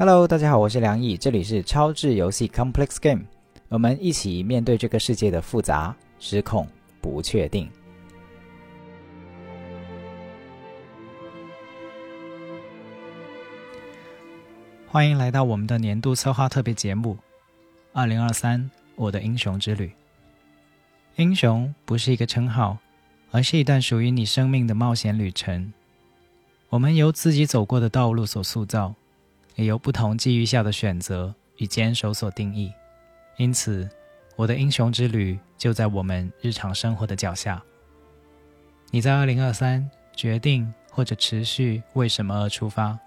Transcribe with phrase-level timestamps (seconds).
[0.00, 3.24] Hello，大家好，我是梁毅，这里是超智游戏 Complex Game，
[3.68, 6.66] 我们一起面对这个世界的复杂、失控、
[7.02, 7.68] 不确定。
[14.88, 17.12] 欢迎来到我们的年度策划特别节目
[17.92, 19.88] 《二零二三我的英雄之旅》。
[21.16, 22.78] 英雄不是一个称号，
[23.30, 25.74] 而是一段属于你生命的冒险旅程。
[26.70, 28.94] 我们由自己走过的道路所塑造，
[29.60, 32.72] 也由不同际遇下的选择与坚守所定义。
[33.36, 33.86] 因此，
[34.34, 37.62] 我的英雄之旅就在我们日常生活的脚下。
[38.90, 42.98] 你在二零二三决定或者持续为什么而出发？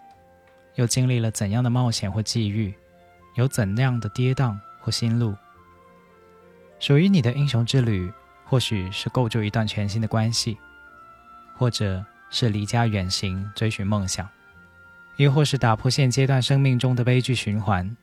[0.75, 2.72] 又经历了怎样的冒险或际遇？
[3.33, 5.36] 有怎样的跌宕或心路？
[6.80, 8.14] 属于你的英雄之旅，
[8.45, 10.55] 或许是构筑一段全新的关系，
[11.58, 14.30] 或者是离家远行追寻梦想，
[15.17, 17.95] 亦或是打破现阶段生命中的悲剧循环。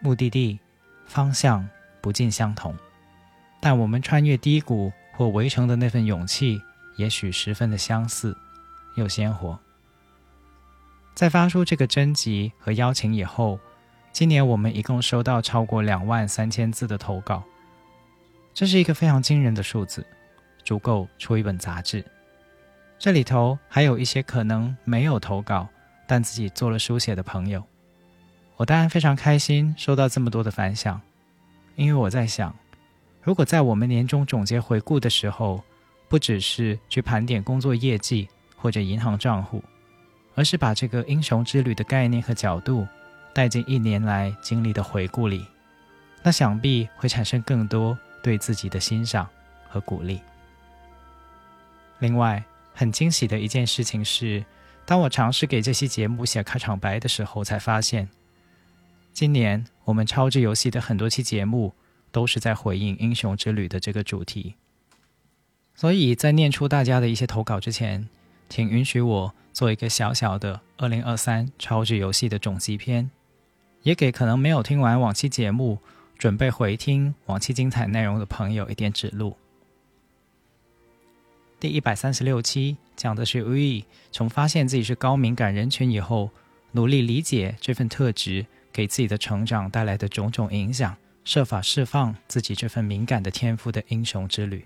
[0.00, 0.58] 目的地、
[1.06, 1.68] 方向
[2.00, 2.74] 不尽相同，
[3.60, 6.60] 但我们穿越低谷或围城的那份勇气，
[6.96, 8.36] 也许十分的相似
[8.94, 9.58] 又鲜活。
[11.14, 13.58] 在发出这个征集和邀请以后，
[14.12, 17.42] 今年我们一共收到超过两万三千字的投稿，
[18.54, 20.06] 这是一个非常惊人的数字，
[20.64, 22.04] 足够出一本杂志。
[22.98, 25.68] 这里头还有一些可能没有投稿，
[26.06, 27.62] 但自己做了书写的朋友。
[28.56, 31.00] 我当然非常开心收到这么多的反响，
[31.76, 32.54] 因为我在想，
[33.22, 35.62] 如果在我们年终总结回顾的时候，
[36.08, 39.62] 不只是去盘点工作业绩或者银行账户。
[40.34, 42.86] 而是把这个英雄之旅的概念和角度
[43.32, 45.44] 带进一年来经历的回顾里，
[46.22, 49.28] 那想必会产生更多对自己的欣赏
[49.68, 50.20] 和鼓励。
[51.98, 52.40] 另外，
[52.78, 54.44] 很惊喜的一件事情是，
[54.86, 58.08] 当我尝试给这期节目写开场白的时候，才发现，
[59.12, 61.74] 今年我们超智游戏的很多期节目
[62.12, 64.54] 都是在回应英雄之旅的这个主题。
[65.74, 68.08] 所以在念出大家的一些投稿之前，
[68.48, 69.34] 请允许我。
[69.50, 73.10] 做一个小小的二零二三超智游戏的总集篇，
[73.82, 75.80] 也给可能没有听完往期节目、
[76.16, 79.36] 准备回听往期精彩内容的朋友一点指路。
[81.60, 86.30] 第一百三十六期讲的是 We 从发现自己是高敏感人群以后，
[86.72, 94.64] 努力理解这份特质给自己的成长带来的种种影响，设法释放自己这份敏感的天赋的英雄之旅。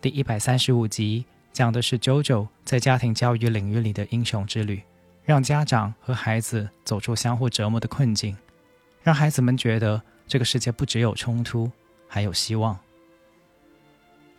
[0.00, 1.24] 第一百三十五集。
[1.52, 4.80] 讲的是 JoJo 在家庭教育领域里的英雄之旅，
[5.24, 8.36] 让家长和孩子走出相互折磨的困境，
[9.02, 11.68] 让孩子们觉得这个世界不只有冲突，
[12.06, 12.78] 还有希望。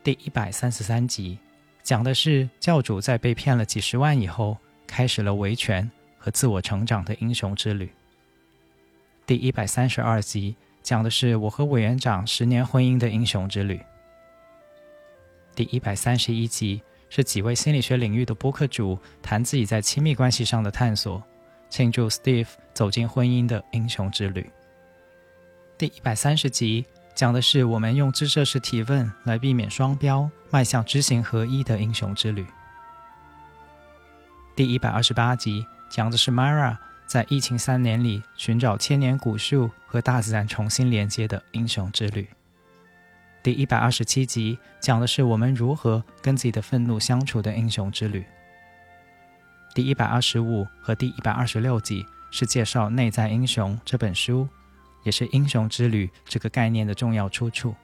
[0.03, 1.37] 第一百三十三集
[1.83, 4.57] 讲的是教主在被骗了几十万以后，
[4.87, 7.91] 开始了维权和自我成长的英雄之旅。
[9.25, 13.79] 第一百三十二集讲的是我和委员长十年婚姻的英雄之旅。
[15.55, 16.81] 第一百三十一集。
[17.13, 21.21] 是几位心理学领域的播客主谈自己在亲密关系上的探索，
[21.69, 24.49] 庆祝 Steve 走进婚姻的英雄之旅。
[25.77, 32.45] 第一百三十集讲的是我们用知设式提问来避免双标，迈向知行合一的英雄之旅。
[34.55, 42.27] 第一百二十八集讲的是 Mara 在疫情三年里寻找千年古树和大自然重新连接的英雄之旅。
[43.43, 48.25] 第一百二十七集讲的是我们如何跟自己的愤怒相处的英雄之旅。
[49.73, 54.47] 第一百二十五和第一百二十六集是介绍《内在英雄》这本书，
[55.03, 57.75] 也是英雄之旅这个概念的重要出处。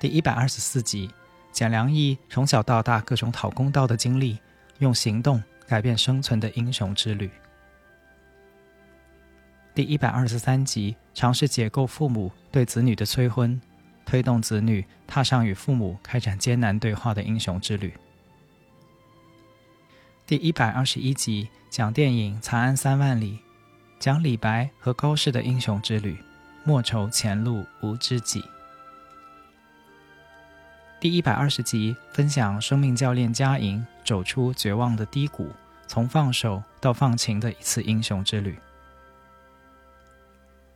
[0.00, 1.10] 第一百二十四集
[1.52, 4.38] 讲梁毅从小到大各种讨公道的经历，
[4.78, 7.30] 用行动改变生存的英雄之旅。
[9.74, 13.60] 第一百二十三集尝试解构父母对子女的催婚。
[14.04, 17.94] 推动子女踏上与父母开展艰难对话的英雄之旅。
[20.26, 23.38] 第一百二十一集讲电影《长安三万里》，
[24.02, 26.16] 讲李白和高适的英雄之旅。
[26.64, 28.44] 莫愁前路无知己。
[31.00, 35.48] 第一百二十集分享生命教练嘉莹走出绝望的低谷，
[35.86, 38.58] 从放手到放晴的一次英雄之旅。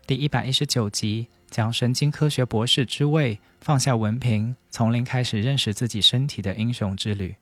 [0.07, 1.27] 第一百一十九集。
[1.49, 7.35] 讲神经科学博士之位，放下文凭，从零开始认识自己身体的英雄之旅。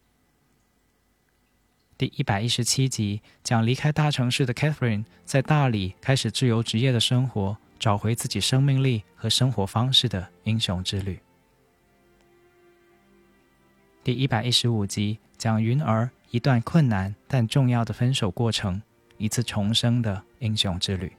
[1.96, 11.20] 第一百一十七集讲离开大城市的 Catherine 在大理开始自由职业的生活，找回自己生命力和生活方式的英雄之旅。
[14.02, 18.82] 第一百一十五集讲云儿一段困难但重要的分手过程，
[19.16, 21.12] 一次重生的英雄之旅。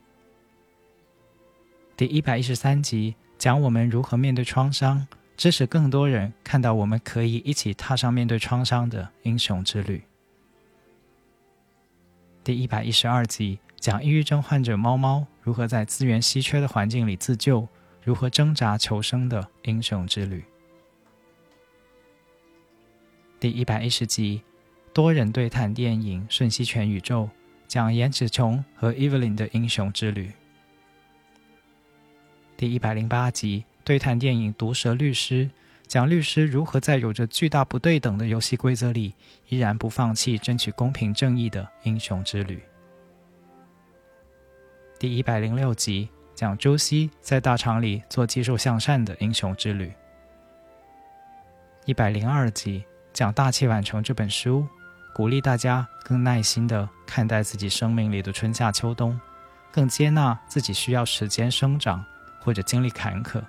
[1.95, 5.07] 第一百一十三集讲我们如何面对创伤，
[5.37, 10.03] 支持更多人看到我们可以一起踏上面对创伤的英雄之旅。
[12.45, 17.67] 第一百一十二集讲抑郁症患者猫猫如何在资源稀缺的环境里自救，
[18.03, 20.45] 如何挣扎求生的英雄之旅。
[23.39, 24.43] 第一百一十集
[24.93, 27.23] 多人对谈电影《瞬息全宇宙》，
[27.67, 30.31] 讲颜子琼和 Evelyn 的英雄之旅。
[32.55, 35.45] 第一百零八集对谈电影《毒舌律师》。
[35.87, 39.13] 讲律师如何在有着巨大不对等的游戏规则里，
[39.49, 42.61] 依然不放弃争取公平正义的英雄之旅。
[44.97, 49.93] 第一百零六集讲周希在大厂里做技术向善的英雄之旅。
[51.85, 52.83] 一百零二集
[53.13, 54.67] 讲《大器晚成》这本书，
[55.13, 59.19] 鼓励大家更耐心的看待自己生命里的春夏秋冬，
[59.71, 62.03] 更接纳自己需要时间生长
[62.39, 63.41] 或者经历坎坷。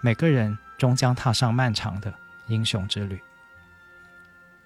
[0.00, 0.58] 每个人。
[0.78, 2.14] 终将踏上漫长的
[2.46, 3.20] 英雄之旅。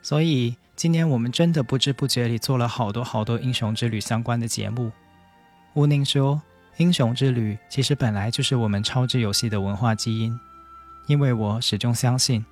[0.02, 4.90] 所以，今年我们真的不知不觉里做了好多好多英雄之旅相关的节目。
[5.74, 6.42] 吴宁说
[6.76, 10.38] ：“英雄之旅其实本来就是我们超值游戏的文化基因，
[11.06, 12.44] 因为我始终相信，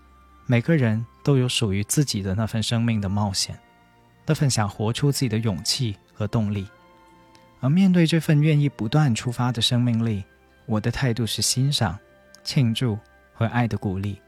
[0.47, 3.59] 每个人都有属于自己的那份生命的冒险，
[4.27, 6.69] 那份想活出自己的勇气和动力。
[7.61, 10.25] 而面对这份愿意不断出发的生命力，
[10.67, 11.99] 我的态度是欣赏、
[12.45, 12.97] 庆祝。”
[13.41, 14.21] 和爱的鼓励，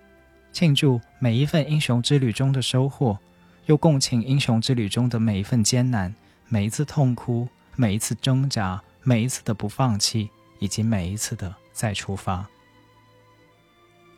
[0.53, 3.19] 庆祝每一份英雄之旅中的收获，
[3.67, 6.15] 又共情英雄之旅中的每一份艰难、
[6.49, 10.31] 每一次痛哭、每一次挣扎、每一次的不放弃，
[10.61, 12.49] 以及每一次的再出发。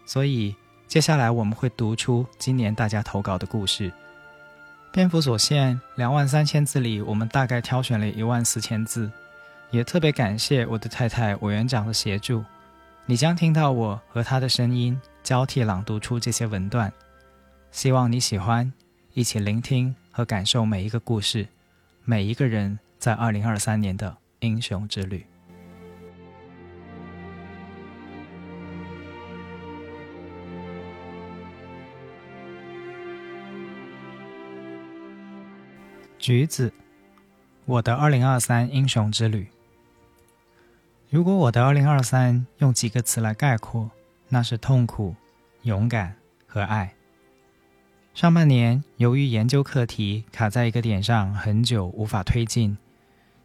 [0.06, 0.54] 所以，
[0.86, 3.92] 接下来我们会读出今年大家投稿的故事。
[4.92, 9.10] 篇幅所限，两万三千字里，我们大概挑选了一万四千字，
[9.72, 12.44] 也特别感谢我的太太委员长的协助。
[13.06, 16.90] 你将听到我和他的声音交替朗读出这些文段，
[17.70, 18.72] 希望你喜欢，
[19.12, 21.46] 一起聆听和感受每一个故事，
[22.06, 25.26] 每一个人在二零二三年的英雄之旅。
[36.18, 36.72] 橘子，
[37.66, 39.46] 我的二零二三英雄之旅。
[41.14, 43.88] 如果我的二零二三用几个词来概括，
[44.28, 45.14] 那是痛苦、
[45.62, 46.92] 勇敢和爱。
[48.14, 52.76] 上半年由于研究课题卡在一个点上很久无法推进，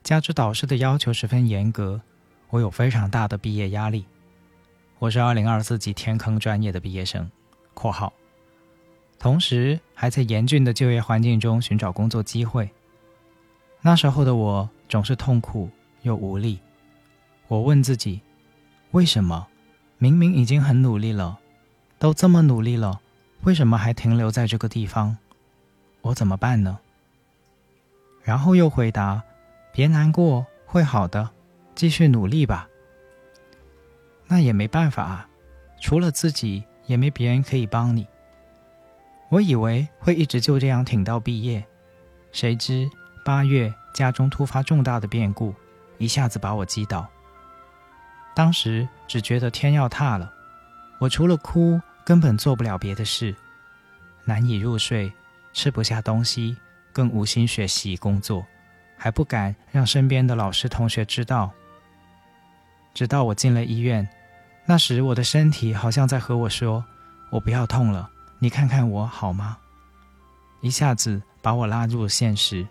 [0.01, 2.01] 加之导师的要求十分严格，
[2.50, 4.04] 我有非常大的毕业压力。
[4.98, 7.30] 我是二零二四级天坑专业的毕业生
[7.75, 8.12] （括号），
[9.19, 12.68] 同时还在严峻的就业环境中寻找工作机会。
[13.83, 15.69] 那时候的我总是痛苦
[16.01, 16.60] 又无力。
[17.50, 18.22] 我问自己：
[18.92, 19.48] 为什么
[19.98, 21.40] 明明已经很努力了，
[21.98, 23.02] 都这么努力了，
[23.42, 25.18] 为什么还停留在这个地方？
[26.02, 26.80] 我怎么办呢？
[28.24, 29.24] 然后又回答：
[29.74, 31.31] 别难过，会好的，
[31.74, 32.69] 继续努力吧。
[34.28, 35.28] 那也没办法啊，
[35.81, 38.06] 除了自己，也没别人可以帮你。
[39.30, 41.66] 我以为会一直就这样挺到毕业，
[42.31, 42.88] 谁知
[43.26, 45.56] 八月家中突发重大的变故，
[45.97, 47.09] 一下子把我击倒。
[48.33, 50.31] 当时只觉得天要塌了，
[51.00, 53.36] 我除了哭根本做不了别的事，
[54.24, 55.12] 难以入睡，
[55.54, 56.56] 吃不下东西，
[56.94, 58.45] 更无心学习工作，
[58.98, 61.52] 还不敢让身边的老师同学知道。
[62.94, 64.07] 直到我进了医院，
[64.66, 66.83] 那时我的身体好像在和我说
[67.31, 68.09] ：“我不要痛了，
[68.40, 69.57] 你看看我好吗？”
[70.62, 72.68] 一下子把我拉入了现实。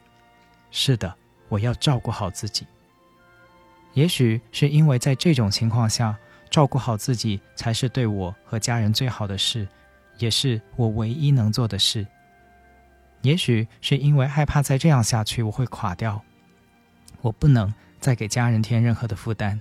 [0.70, 1.14] 是的，
[1.48, 2.66] 我要照顾好自己。
[3.94, 6.16] 也许是因为在这种情况下，
[6.50, 9.66] 照顾好自己才是对我和家人最好的事，
[10.18, 12.06] 也是我唯一能做的事。
[13.22, 16.22] 也许是因为害怕再这样下去我会垮掉，
[17.20, 19.60] 我不能再给家人添任何的负担，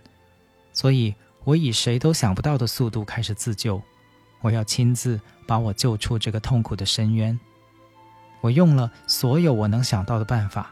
[0.71, 3.81] 所以我以谁都想不到的速度开始自救。
[4.41, 7.37] 我要亲自把我救出这个痛苦的深渊。
[8.41, 10.71] 我用了所有我能想到的办法：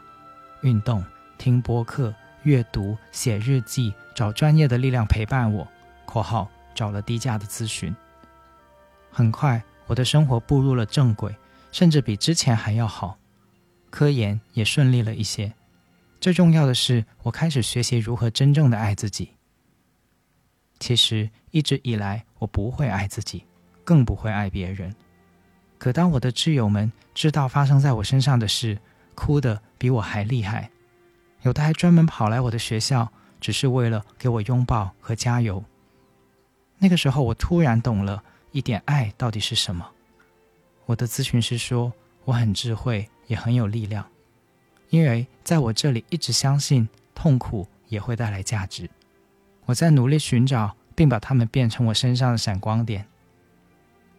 [0.62, 1.04] 运动、
[1.36, 2.14] 听播客。
[2.46, 5.66] 阅读、写日记、找专业的力量陪伴我
[6.06, 7.92] （括号找了低价的咨询）。
[9.10, 11.34] 很快，我的生活步入了正轨，
[11.72, 13.18] 甚至比之前还要好，
[13.90, 15.52] 科研也顺利了一些。
[16.20, 19.32] 最重要的是，我开始学习如何真正的爱自己。
[20.78, 23.44] 其实一直以来，我不会爱自己，
[23.82, 24.94] 更不会爱别人。
[25.78, 28.78] 可当我的挚友们知道发生在我身上的事，
[29.16, 30.70] 哭得比我还厉害。
[31.46, 33.08] 有的还专门跑来我的学校，
[33.40, 35.62] 只是为了给我拥抱和加油。
[36.76, 39.88] 那个时候，我突然懂了一点爱到底是什么。
[40.86, 41.92] 我的咨询师说
[42.24, 44.04] 我很智慧，也很有力量，
[44.90, 48.90] 因为在我这里一直相信痛苦也会带来价值。
[49.66, 53.06] 我在努力寻找，并把它们变成我身上的闪光点。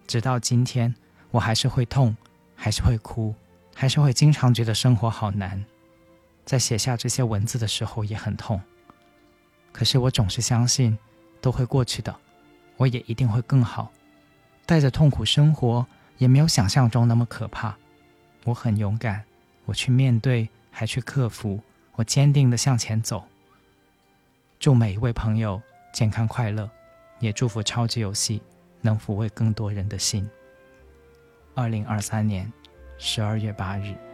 [0.08, 0.96] 直到今天，
[1.32, 2.16] 我还是会痛，
[2.56, 3.36] 还是会哭，
[3.76, 5.66] 还是会经常觉得生活好难。
[6.48, 8.62] 在写下这些文字的时候也很痛，
[9.74, 10.98] 可是我总是相信
[11.42, 12.16] 都会过去的，
[12.78, 13.92] 我也一定会更好。
[14.66, 15.86] 带着痛苦生活
[16.18, 17.76] 也没有想象中那么可怕。
[18.46, 19.26] 我很勇敢，
[19.66, 21.60] 我去面对，还去克服，
[21.96, 23.28] 我坚定的向前走。
[24.58, 25.62] 祝每一位朋友
[25.92, 26.70] 健康快乐，
[27.20, 28.42] 也祝福超级游戏
[28.80, 30.26] 能抚慰更多人的心。
[31.56, 32.50] 二零二三年
[32.98, 34.07] 十二月八日。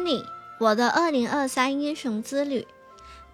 [0.00, 0.24] 你
[0.58, 2.66] 我的二零二三英雄之旅，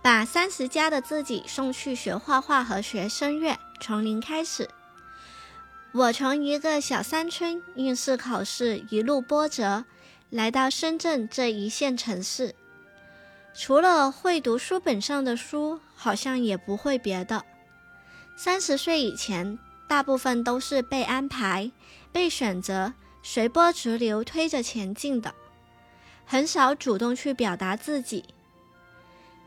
[0.03, 4.69] 把三十加的自己送去学画画和学声乐，从零开始。
[5.93, 9.85] 我从一个小山村应试考试一路波折，
[10.29, 12.55] 来到深圳这一线城市。
[13.55, 17.43] 除了会读书本上的书，好像也不会别的。
[18.37, 19.59] 三十岁以前，
[19.89, 21.73] 大部分都是被安排、
[22.13, 22.93] 被选择、
[23.23, 25.35] 随波逐流推着前进的。
[26.27, 28.25] 很少主动去表达自己。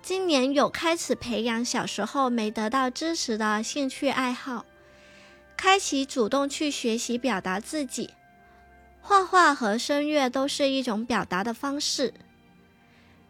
[0.01, 4.65] 今年有开始培养小时候没得到支持的兴趣爱好，
[5.57, 8.11] 开启主动去学习表达自己。
[9.01, 12.13] 画画和声乐都是一种表达的方式。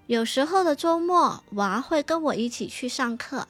[0.06, 3.48] 有时候的周末，娃会跟我一起去上课，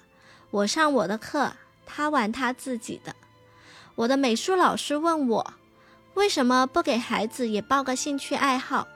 [0.51, 1.53] 我上我的课，
[1.85, 3.15] 他玩他自己的。
[3.95, 5.53] 我的美术老师问我，
[6.13, 8.87] 为什么不给孩子也报个兴趣爱好？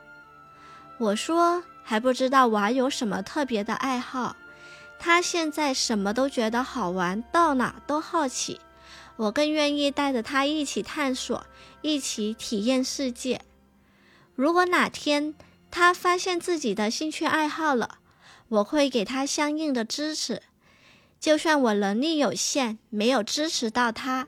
[0.98, 4.36] 我说还不知道娃有什么特别的爱好，
[5.00, 8.62] 他现在什么都觉得好玩，到哪都好奇。
[9.16, 11.46] 我更愿意带着他一起探索，
[11.82, 13.42] 一起体验世界。
[14.36, 15.36] 如果哪天
[15.70, 17.98] 他发现自己的兴趣爱好了，
[18.48, 20.42] 我会给他相应的支持。
[21.20, 24.28] 就算我能力有限，没有支持到他。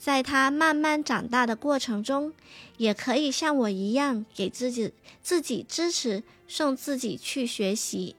[0.00, 2.32] 在他慢慢长大的过程中，
[2.78, 8.16] 也可以像我一样给自己自己支持，送自己去学习。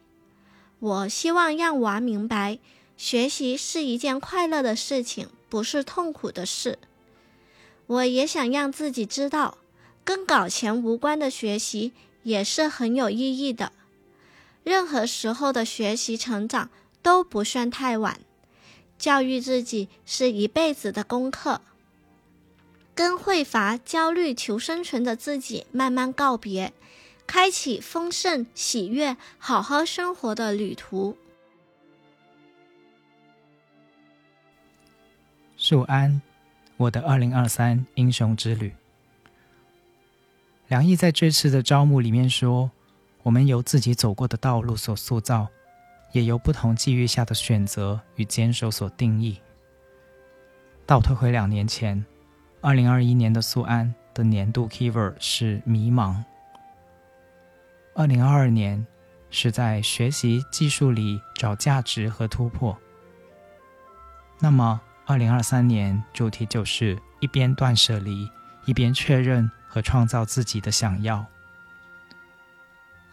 [0.77, 2.59] 我希望让娃明白，
[2.95, 6.77] 学习是一件快乐的事情，不是痛苦的事。
[7.87, 9.57] 我也想让自己知道，
[10.05, 13.71] 跟搞钱无关的学习也是很有意义的。
[14.63, 16.69] 任何时候的学习成长
[17.01, 18.19] 都不算太晚，
[18.99, 21.61] 教育自己是一辈子的功课。
[23.01, 26.71] 跟匮乏、焦虑、求生存的自己慢慢告别，
[27.25, 31.17] 开启丰盛、喜悦、好好生活的旅途。
[35.57, 36.21] 树安，
[36.77, 38.71] 我的二零二三英雄之旅。
[40.67, 42.69] 梁毅在这次的招募里面说
[43.25, 45.47] ：“我们由自己走过的道路所塑造，
[46.11, 49.41] 也由不同际遇下的选择与坚守所定义。”
[50.85, 52.05] 倒退回两年前。
[52.63, 56.23] 二零二一年的素安的年度 keyword 是迷茫。
[57.95, 58.85] 二零二二年
[59.31, 62.77] 是在学习技术里找价值和突破。
[64.39, 68.29] 那么二零二三年主题就是一边断舍离，
[68.65, 71.25] 一边确认和创造自己的想要。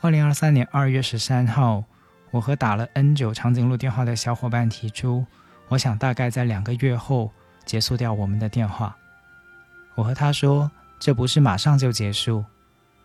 [0.03, 1.85] 二零二三年二月十三号，
[2.33, 5.25] 我和打了 N 九长颈鹿电话的小伙伴提出，
[5.69, 7.33] 我想大概在两个月后
[7.65, 8.95] 结束掉我们的电话。
[9.99, 12.45] 我和他说：“这不是马上就结束，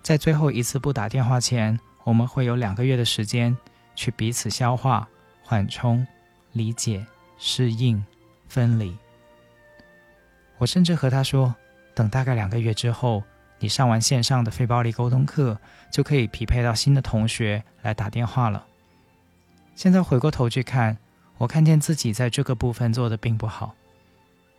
[0.04, 3.58] 在最后一次不打电话前，我们会有两个月的时间
[3.96, 5.10] 去彼此消化、
[5.42, 6.06] 缓冲、
[6.52, 7.04] 理解、
[7.40, 8.06] 适应、
[8.48, 8.96] 分离。”
[10.60, 11.56] 我甚至和他说
[11.96, 13.24] ：“等大概两个月之后，
[13.58, 15.58] 你上完线上的非暴力沟通课，
[15.90, 18.64] 就可以匹配到新的同学来打电话了。”
[19.74, 20.96] 现在回过头去看，
[21.40, 23.74] 我看见自己在这个部分做的并不好，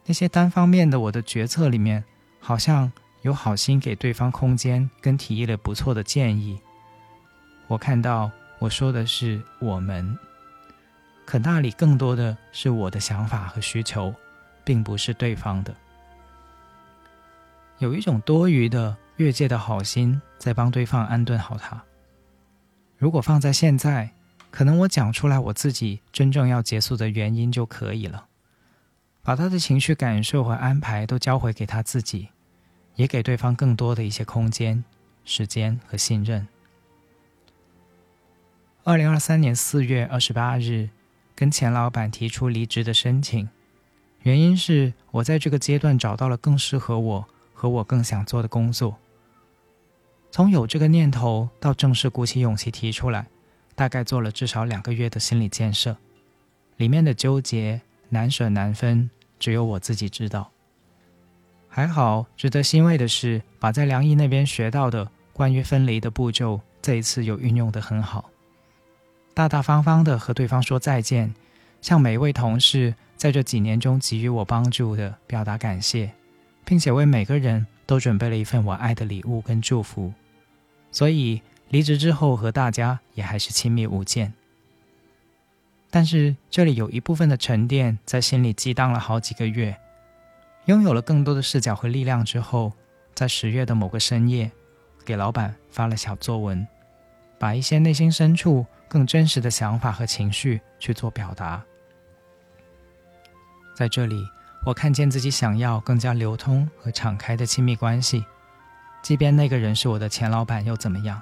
[0.04, 2.02] 那些单方面的我的决策里面。
[2.46, 6.60] 好像有好心给对方空间，跟提议了不错的建议。
[7.68, 10.18] 我看到我说的是我们，
[11.24, 14.14] 可那里更多的是我的想法和需求，
[14.62, 15.74] 并不是对方的。
[17.78, 21.82] 有一种多余的越界的好心，在帮对方安顿好他。
[22.98, 24.10] 如果放在现在，
[24.50, 28.26] 可能我讲出来我自己真正要结束的原因就可以了，
[29.22, 32.28] 把他的情绪感受和安排都交回给他自己。
[32.96, 34.84] 也给对方更多的一些空间、
[35.24, 36.46] 时间和信任。
[38.82, 40.90] 二零二三年四月二十八日，
[41.34, 43.48] 跟前老板提出离职的申请，
[44.22, 48.98] 原因是我在这个阶段找到了更适合我和我更想做的工作。
[50.30, 53.26] 从有这个念头到正式鼓起勇气提出来，
[53.74, 55.96] 大概做了至少两个月的心理建设，
[56.76, 59.08] 里面的纠结、难舍难分，
[59.38, 60.50] 只有我自己知道。
[61.76, 68.30] 还好，值得欣慰的是，把在梁毅那边学到的关于分离的步骤，这一次有运用得很好。
[69.34, 71.34] 大大方方的和对方说再见，
[71.80, 76.12] 向每一位同事在这几年中给予我帮助的表达感谢，
[76.64, 80.12] 并且为每个人都准备了一份我爱的礼物跟祝福。
[80.92, 84.32] 所以离职之后和大家也还是亲密无间。
[85.90, 89.76] 但是这里有一部分的沉淀在心里激荡了好几个月。
[90.66, 92.72] 拥有了更多的视角和力量之后，
[93.14, 94.50] 在十月的某个深夜，
[95.04, 96.66] 给老板发了小作文，
[97.38, 101.62] 把一些内心深处更真实的想法和情绪去做表达。
[103.76, 104.24] 在这里，
[104.64, 108.24] 我看见自己想要更加流通和敞开的亲密关系，
[109.02, 111.20] 即便那个人是我的前老板又怎么样？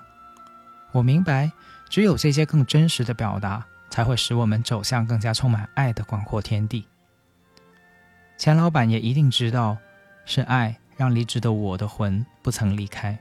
[0.92, 1.50] 我明白，
[1.88, 6.86] 只有这些更真实的表达，才会使我们走向更加充满爱的广阔天地。
[8.36, 9.76] 钱老板也一定知道，
[10.24, 13.18] 是爱让离职的我的魂不曾离开，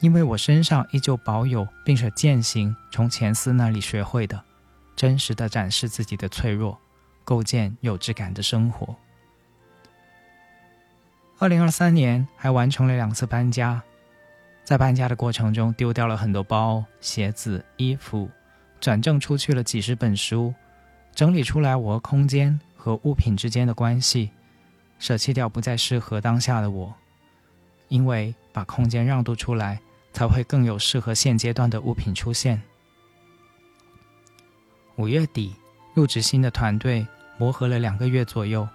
[0.00, 4.42] 因为我身上依旧保有，并且践行从钱思那里学会的，
[4.96, 6.78] 真实的展示自己的脆弱，
[7.24, 8.96] 构建有质感的生活。
[11.38, 13.82] 二零二三年还完成了两次搬家，
[14.64, 18.28] 在搬家的过程中丢掉了很多包、鞋子、衣服，
[18.80, 20.52] 转正出去了几十本书，
[21.14, 24.30] 整理出来我和空间和物品之间的关系。
[24.98, 26.92] 舍弃掉不再适合当下的我，
[27.88, 29.80] 因为把空间让渡出来，
[30.12, 32.60] 才会更有适合现阶段的物品出现。
[34.96, 35.54] 五月底
[35.94, 38.68] 入职新的团队，磨合了两个月左右，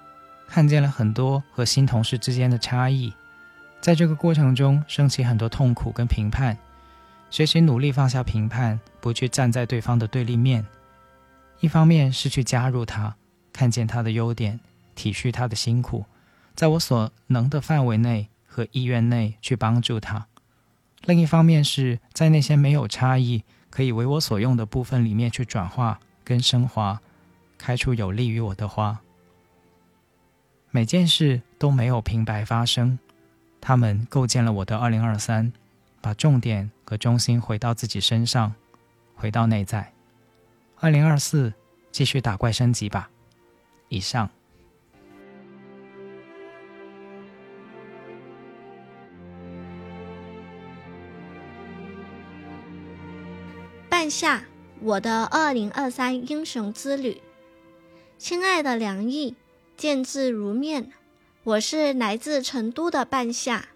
[0.48, 3.14] 看见了很多和新同事之间的差异，
[3.82, 6.58] 在这个过程中升起很多痛苦跟评判，
[7.30, 10.66] 学习努力放下评判，不去站在对方的对立面，
[11.60, 13.14] 一方面是去加入他，
[13.54, 14.60] 看见他的优点，
[14.96, 16.04] 体恤他的辛苦。
[16.54, 20.28] 在我所能的范围内和意愿内去帮助他。
[21.06, 27.02] 另一方面，是在那些没有差异、可以为我所用的部分里面去转化跟升华，
[27.58, 29.00] 开出有利于我的花。
[30.72, 32.98] 每件事都没有平白发生，
[33.60, 35.52] 他们构建了我的二零二三，
[36.02, 38.54] 把重点和中心回到自己身上，
[39.16, 39.92] 回到内在。
[40.80, 41.54] 二零二四，
[41.92, 43.10] 继续打怪升级吧。
[43.94, 44.30] 以上。
[53.88, 54.46] 半夏
[54.82, 57.22] 我的二零二三英雄之旅，
[58.18, 59.36] 亲爱的梁毅，
[59.78, 60.92] 见字如面，
[61.44, 63.70] 我是来自成都的半夏，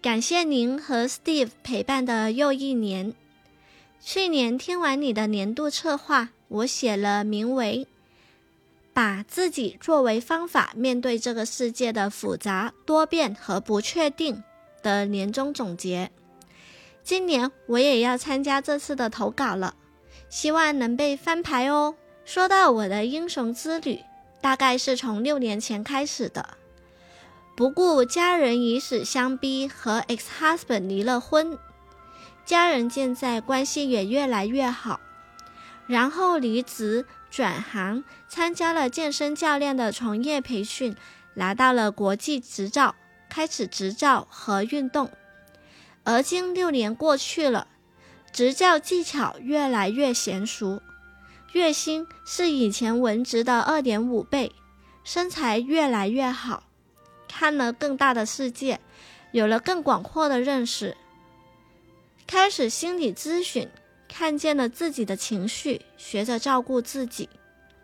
[0.00, 3.14] 感谢您和 Steve 陪伴的又一年。
[4.00, 7.86] 去年听完你的年度策划，我写了名为
[8.92, 14.42] “把自己作为方法面对这个世界的复杂多变和不确定”
[14.82, 16.10] 的年终总结。
[17.02, 19.74] 今年我也要参加这次的投稿了，
[20.28, 21.94] 希望能被翻牌哦。
[22.24, 24.00] 说到我的英雄之旅，
[24.40, 26.58] 大概是从六年前开始的。
[27.56, 31.58] 不顾家人以死相逼，和 ex husband 离了婚，
[32.44, 35.00] 家人现在，关系也越来越好。
[35.86, 40.94] 然后离职转行，参加了健身教练的从业培训，
[41.32, 42.94] 拿到了国际执照，
[43.30, 45.10] 开始执照和运动。
[46.04, 47.68] 而今六年过去了，
[48.32, 50.82] 执教技巧越来越娴熟，
[51.52, 54.52] 月薪是以前文职的二点五倍，
[55.02, 56.64] 身材越来越好，
[57.28, 58.78] 看了更大的世界，
[59.30, 60.98] 有了更广阔的认识，
[62.26, 63.70] 开始心理咨询，
[64.14, 67.30] 看见了自己的情绪，学着照顾自己。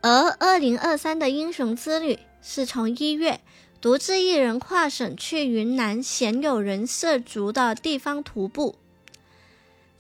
[0.02, 3.40] 而二零二三的英雄之旅是从一月。
[3.80, 8.74] 独自一人跨省去云南鲜有人涉足的地方徒步，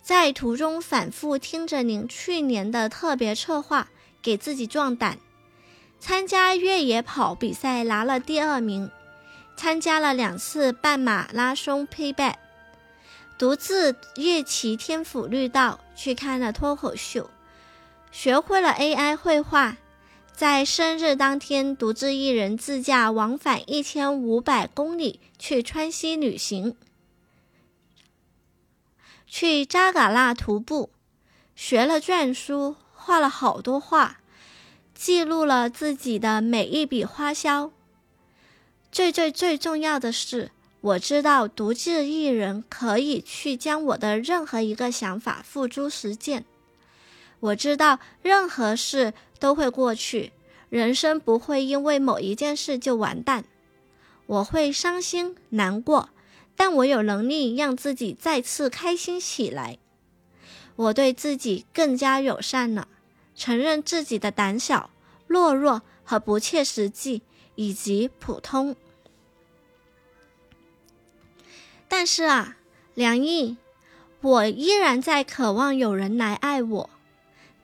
[0.02, 3.88] 在途中反复听着您去年的特别策划，
[4.20, 5.18] 给自己壮胆。
[6.00, 8.90] 参加越野跑比赛拿了第二名，
[9.56, 12.34] 参加了两次半马拉松 Payback，
[13.38, 17.30] 独自夜骑天府绿道去看了脱口秀，
[18.10, 19.76] 学会了 AI 绘画。
[20.32, 26.76] 在生日当天独自一人自驾往返一千五百公里去川西旅行，
[29.26, 30.90] 去扎尕那徒步，
[31.54, 34.18] 学了篆书，画了好多画，
[34.94, 37.70] 记录了自己的每一笔花销。
[38.90, 40.50] 最最最重要的是。
[40.80, 46.44] 我知道独自一人可以去将我的任何一个想法付诸实践。
[47.40, 50.32] 我知道任何事都会过去，
[50.70, 53.44] 人生不会因为某一件事就完蛋。
[54.26, 56.10] 我会伤心难过，
[56.54, 59.78] 但我有能力让自己再次开心起来。
[60.76, 62.86] 我对自己更加友善了，
[63.34, 64.90] 承认自己的胆小、
[65.28, 67.22] 懦弱和不切实际，
[67.56, 68.76] 以及普通。
[71.88, 72.56] 但是啊，
[72.94, 73.56] 梁毅，
[74.20, 76.90] 我依然在渴望有人来爱我，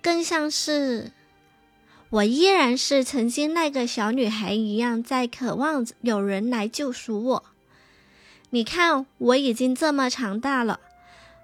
[0.03, 1.13] 更像是
[2.11, 7.45] 我依然是曾经那个小女孩一样，在渴望有人来救赎我。
[8.51, 10.81] 你看，我已经这么强大了，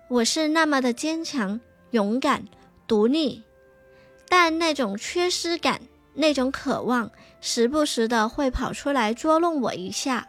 [0.09, 2.47] 我是那么的坚强、勇敢、
[2.87, 3.43] 独立，
[4.29, 5.81] 但那种缺失感、
[6.14, 10.29] 那种渴望，时不时的会跑出来捉弄我一下。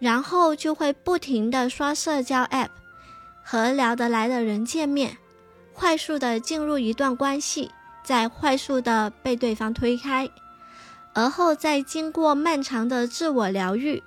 [0.00, 2.70] 然后就会不停的刷社交 App，
[3.44, 5.18] 和聊得来的人见面，
[5.74, 7.70] 快速的进入一段关系，
[8.02, 10.30] 再快速的被对方推开，
[11.12, 14.02] 而后再经过漫长的自我疗愈。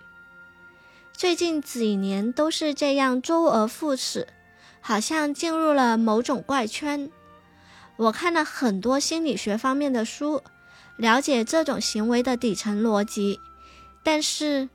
[1.16, 4.28] 最近几年都是这样周而复始，
[4.82, 7.12] 好像进入了某种怪圈。
[7.98, 10.42] 我看了很多心理学方面的书，
[10.98, 13.40] 了解这种行为的底层逻辑，
[14.02, 14.70] 但是。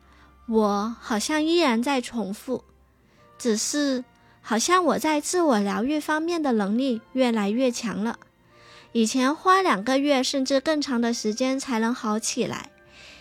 [0.49, 2.65] 我好像依然在重复，
[3.39, 4.03] 只是
[4.41, 8.19] 好像我在自我疗愈方面的能力越来越强了。
[8.93, 12.71] 以前花两个月甚至更长的时间才能好起来，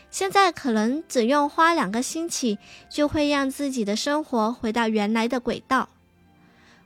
[0.10, 2.58] 现在可能只用花两个星期
[2.90, 5.90] 就会让自己的生活回到原来的轨道。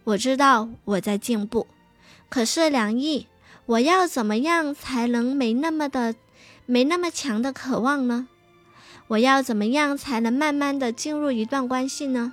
[0.04, 1.68] 我知道我在进步，
[2.28, 3.28] 可是梁毅，
[3.68, 6.16] 我要怎么样才能没那么的
[6.66, 8.28] 没那么强的渴望呢？
[9.12, 12.32] 我要怎么样才能慢慢的进入一段关系呢？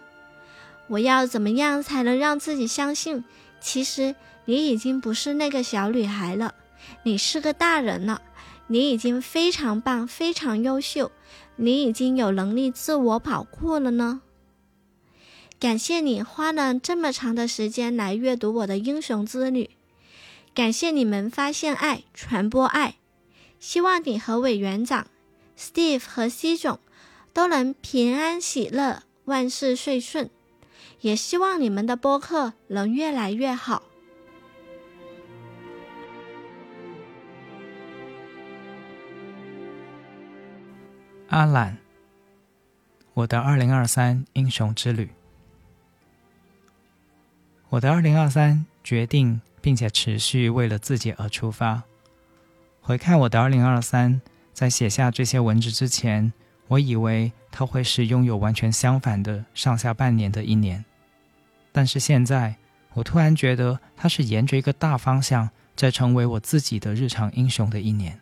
[0.87, 3.25] 我要怎么样才能让自己相信，
[3.61, 4.15] 其实
[4.45, 6.55] 你已经不是那个小女孩了，
[7.03, 8.23] 你是个大人了，
[8.69, 11.11] 你已经非常棒，非常优秀，
[11.57, 14.21] 你已经有能力自我保护了呢？
[15.59, 19.71] 感谢你花了这么长的时间来阅读我的英雄之旅，
[20.55, 22.95] 感谢你们发现爱，传播爱，
[23.59, 25.09] 希望你和委员长。
[25.59, 26.79] Steve 和西总
[27.33, 30.31] 都能平安喜乐，万事顺顺。
[31.01, 33.83] 也希望你们的播客能越来越好。
[41.29, 41.79] 阿懒，
[43.15, 45.11] 我的二零二三英雄之旅。
[47.71, 51.83] 我的二零二三决定并且持续为了自己而出发。
[52.81, 54.21] 回看我的二零二三。
[54.59, 56.33] 在写下这些文字之前，
[56.67, 60.85] 我以为它会是拥有完全相反的上下半年的一年，
[61.71, 62.57] 但是现在，
[62.95, 68.19] 我突然觉得它是沿着一个大方向在成为我自己的日常英雄的一年。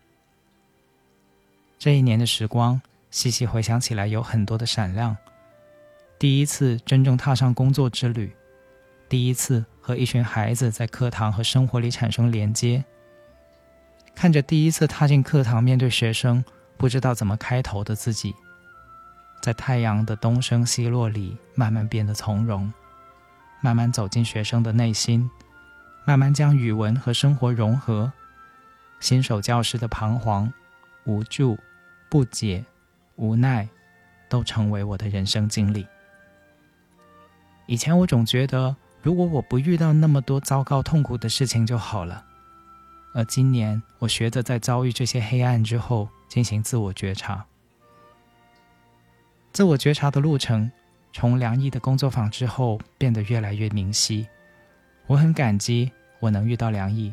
[1.79, 5.17] 这一年的时光，细细回想起来，有很多的闪亮：
[6.19, 8.31] 第一次真正踏上工作之旅，
[9.09, 12.85] 第一次和一群孩子在课堂和生活里产生连接。
[14.17, 16.43] 看着第一次踏进课堂，面对学生，
[16.79, 18.35] 不知道怎么开头的自己，
[19.43, 22.73] 在太阳的东升西落里，慢慢变得从容，
[23.61, 25.31] 慢慢走进学生的内心，
[26.07, 28.11] 慢慢将语文和生活融合。
[29.01, 30.51] 新手教师的彷徨、
[31.05, 31.59] 无助、
[32.09, 32.65] 不解、
[33.17, 33.69] 无奈，
[34.31, 35.87] 都成为我的人生经历。
[37.67, 42.25] 以前我总觉得，如果我不遇到那么多糟糕痛苦的事情就好了。
[43.17, 47.47] 而今年，我学着在遭遇这些黑暗之后进行自我觉察。
[49.55, 50.71] 自我觉察的路程，
[51.15, 54.29] 从梁毅的工作坊之后变得越来越明晰。
[55.07, 57.11] 我很感激我能遇到梁毅，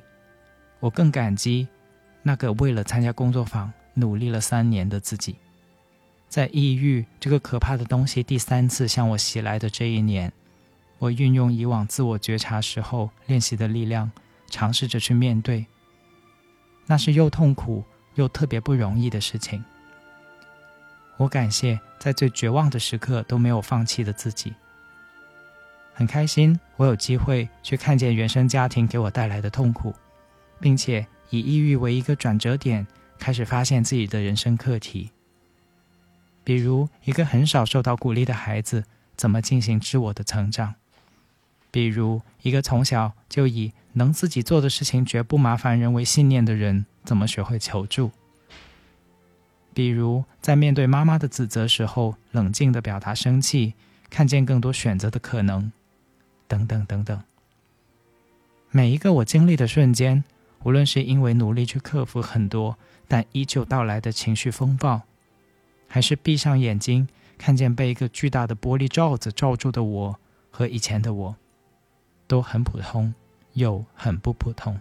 [0.81, 1.69] 我更感激
[2.21, 5.37] 那个为了参加工作坊努力了三年的自己。
[6.27, 10.33] 在抑郁这个可怕的东西第三次向我袭来的这一年，
[10.99, 14.11] 我运用以往自我觉察时候练习的力量，
[14.49, 15.65] 尝试着去面对。
[16.85, 17.83] 那是又痛苦
[18.15, 19.63] 又特别不容易的事情。
[21.17, 24.53] 我感谢在最绝望的时刻都没有放弃的自己。
[25.93, 29.93] 很开心我有机会去看见原生家庭给我带来的痛苦，
[30.59, 32.85] 并且以抑郁为一个转折点，
[33.19, 35.11] 开始发现自己的人生课题。
[36.43, 38.83] 比如，一个很少受到鼓励的孩子
[39.15, 40.75] 怎么进行自我的成长？
[41.73, 48.11] 比如，一个从小就以能自己做的事情绝不麻烦人为信念的人怎么学会求助？
[49.73, 53.73] 比如，在面对妈妈的指责时候，冷静的表达生气，
[54.11, 55.71] 看见更多选择的可能，
[56.47, 57.19] 等等等等。
[58.69, 60.23] 每一个我经历的瞬间，
[60.61, 65.01] 无论是因为努力去克服很多但依旧到来的情绪风暴，
[65.87, 67.07] 还是闭上眼睛
[67.39, 70.19] 看见被一个巨大的玻璃罩子罩住的我
[70.51, 71.35] 和以前的我，
[72.27, 73.13] 都很普通，
[73.53, 74.79] 又很不普通。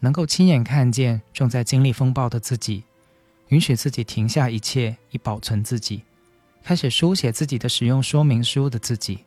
[0.00, 2.84] 能够亲眼看见正在经历风暴的自己，
[3.48, 6.02] 允许自己停下一切以保存自己，
[6.62, 9.24] 开始书写自己的使用说明书的自己，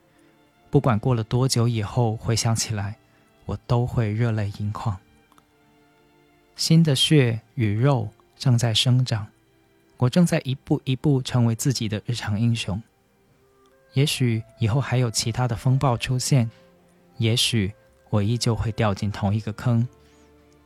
[0.71, 2.97] 不管过了多久以后回想起来，
[3.45, 4.97] 我都会热泪盈眶。
[6.55, 9.27] 新的血与肉正在生长，
[9.97, 12.81] 我正在一步一步成为自己的日常英雄。
[13.93, 16.49] 也许以后还有其他的风暴出现，
[17.17, 17.73] 也许
[18.09, 19.87] 我依旧会掉进同一个坑。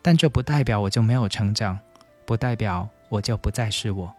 [0.02, 1.78] 但这不代表我就没有成长，
[2.26, 4.13] 不代表我就不再是我。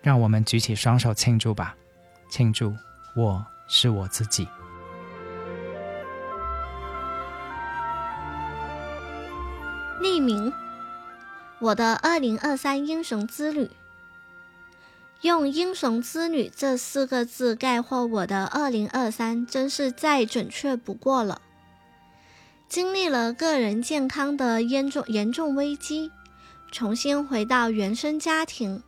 [0.00, 1.76] 让我们举起双手庆祝吧，
[2.28, 2.74] 庆祝
[3.14, 4.48] 我是我自己。
[10.00, 10.52] 匿名，
[11.60, 13.70] 我的二零二三英雄之旅，
[15.22, 21.40] 用“英雄之旅”这四个字概括我的二零二三，真是再准确不过了。
[22.68, 26.10] 经历了个人健康的严重严重危机，
[26.72, 28.82] 重新回到原生家庭，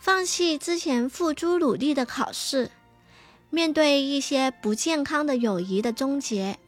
[0.00, 2.70] 放弃之前付诸努力的考试，
[3.50, 6.58] 面对一些不健康的友谊的终结，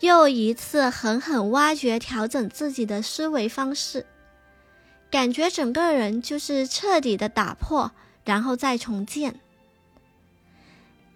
[0.00, 4.04] 又一次狠狠挖掘调整自己的思维方式，
[5.16, 7.90] 感觉整个人就是彻底的打破，
[8.26, 9.40] 然后再重建。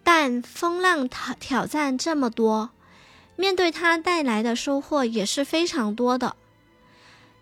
[0.03, 2.71] 但风浪挑挑战这么多。
[3.37, 6.35] 面对它带来的收获也是非常多的。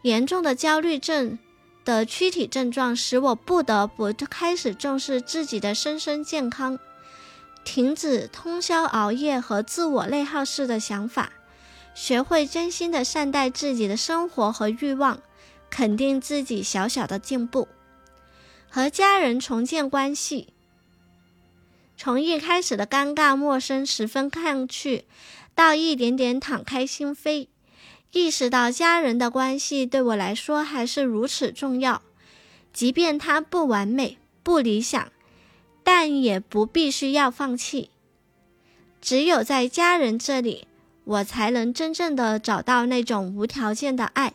[0.02, 1.38] 严重的焦虑症
[1.84, 6.76] 的躯体症状使我不得不开始重视自己的身心健康，
[7.64, 11.30] 停止通宵熬夜和自我内耗式的想法，
[11.94, 15.20] 学会真心的善待自己的生活和欲望，
[15.70, 17.68] 肯定自己小小的进步，
[18.68, 20.52] 和家人重建关系，
[21.96, 25.04] 从一开始的尴尬陌生、十分抗拒。
[25.54, 27.48] 到一点点敞开心扉，
[28.12, 32.00] 意识到家人的关系对我来说还是如此重要，
[32.72, 35.10] 即便它不完美、不理想，
[35.82, 37.90] 但也不必须要放弃。
[39.00, 40.68] 只有在家人这里，
[41.02, 44.34] 我才能真正的找到那种无条件的爱。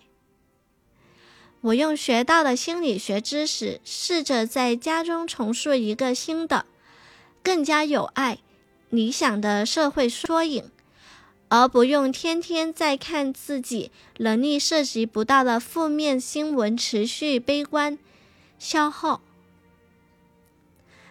[1.64, 6.66] 我用学到的心理学知识，试着在家中重塑一个新的、
[7.42, 8.40] 更加有爱、
[8.90, 10.70] 理想的社会缩影。
[11.48, 17.98] 而不用天天在看自己能力涉及不到的负面新闻，持续悲观
[18.60, 19.22] 消耗。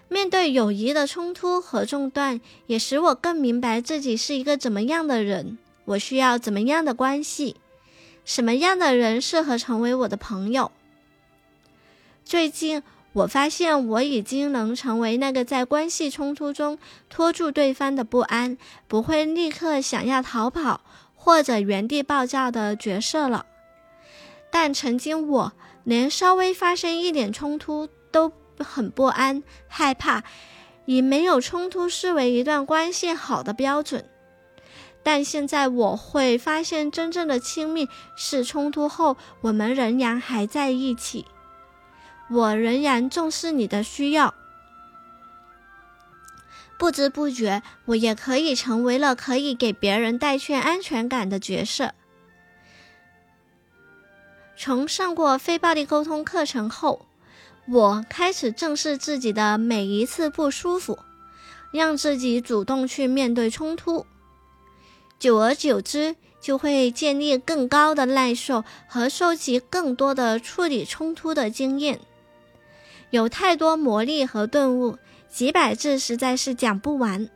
[0.09, 7.57] 面对友谊的冲突和中断，也使我更明白自己是一个怎么样的人，我需要怎么样的关系，
[8.25, 10.73] 什么样的人适合成为我的朋友。
[12.25, 12.83] 最近。
[13.15, 16.79] 我发现我已经能成为那个在关系冲突中
[17.11, 18.57] 拖住对方的不安，
[18.89, 20.81] 不会立刻想要逃跑
[21.15, 23.45] 或者原地爆炸的角色了。
[24.51, 25.53] 但曾经我
[25.85, 30.25] 连稍微发生一点冲突都很不安、害怕，
[30.87, 34.07] 以没有冲突视为一段关系好的标准。
[35.03, 41.27] 但现在我会发现，真正的亲密是冲突后我们仍然还在一起。
[42.31, 44.33] 我仍然重视你的需要，
[46.79, 51.93] 不知不觉，我也可以成为了可以给别人带去安全感的角色。
[54.57, 57.07] 从上过非暴力沟通课程后，
[57.69, 60.99] 我开始正视自己的每一次不舒服，
[61.73, 64.07] 让自己主动去面对冲突。
[65.23, 72.01] 久而久之，就会建立更高的耐受和收集更多的处理冲突的经验。
[73.11, 74.99] 有太多魔力和顿悟，
[75.31, 77.31] 几百字实在是讲不完。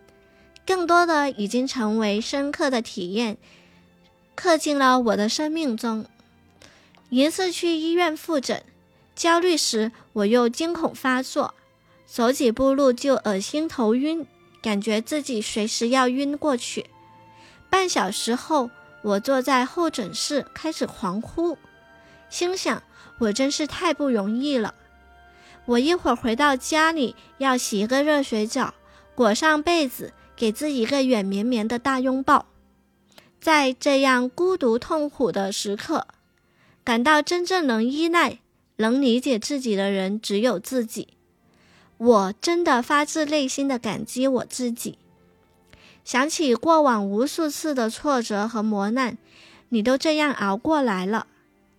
[0.67, 3.39] 更多的已经成为深刻的体验，
[4.35, 6.07] 刻进了我的生命中。
[7.09, 8.65] 一次去医院复诊，
[9.15, 11.55] 焦虑时我又惊恐发作，
[12.05, 14.27] 走几步路就恶心头晕，
[14.61, 16.87] 感觉自己随时要晕过去。
[17.69, 18.71] 半小时后，
[19.03, 21.59] 我坐在候诊室开始狂哭，
[22.29, 22.83] 心想
[23.19, 24.75] 我真是太不容易了。
[25.67, 28.75] 我一会儿回到家里要洗一个热水澡，
[29.15, 32.47] 裹上被子，给自己一个软绵绵的大拥抱。
[33.41, 36.07] 在这样孤独痛苦的时刻，
[36.85, 38.39] 感到真正能依赖、
[38.77, 41.09] 能理解自己的人只有自己。
[41.99, 44.99] 我真的发自内心的感激我自己。
[46.07, 49.19] 想起过往无数次的挫折和磨难，
[49.71, 51.27] 你都这样熬过来了，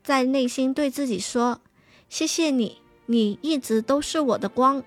[0.04, 1.62] 在内心对自己说
[2.10, 4.84] ：“谢谢你，你一直都是我的光。”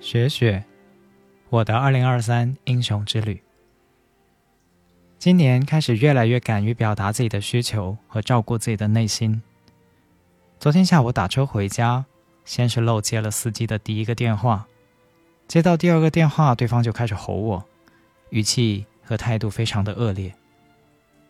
[0.00, 0.64] 雪雪，
[1.50, 3.42] 我的二零二三英雄之旅。
[5.18, 9.42] 今年开始越来越敢于表达自己的需求和照顾自己的内心。
[10.58, 12.06] 昨天下午打车回家。
[12.44, 14.66] 先是漏接了司机的第一个电话，
[15.48, 17.64] 接到第二个电话，对方就开始吼我，
[18.30, 20.34] 语气和态度非常的恶劣。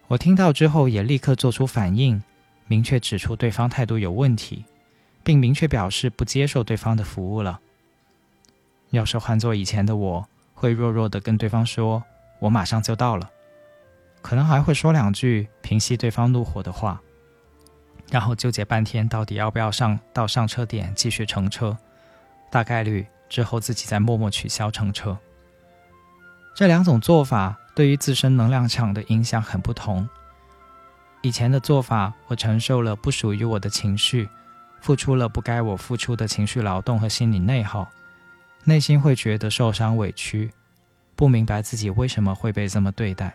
[0.08, 2.22] 我听到之后也立刻做出反应，
[2.66, 4.64] 明确指出对方态度有问题，
[5.22, 7.60] 并明确表示不接受对方的服务了。
[8.90, 12.04] 要是换做以前的我，会弱弱的跟对方说
[12.38, 13.30] ：“我马上就到了。”
[14.20, 17.00] 可能还会说两句平息对方怒火的话。
[18.10, 21.76] 然后纠结半天，到底要不要上到上车点继续乘车？
[22.50, 25.18] 大概率之后自己再默默取消乘车。
[26.54, 30.08] 这两种做法对于自身能量场的影响很不同。
[31.22, 34.28] 以前的做法，我承受了不属于我的情绪，
[34.80, 37.90] 付出了不该我付出的情绪劳动和心理内耗，
[38.62, 40.52] 内心会觉得受伤委屈，
[41.16, 43.34] 不明白自己为什么会被这么对待。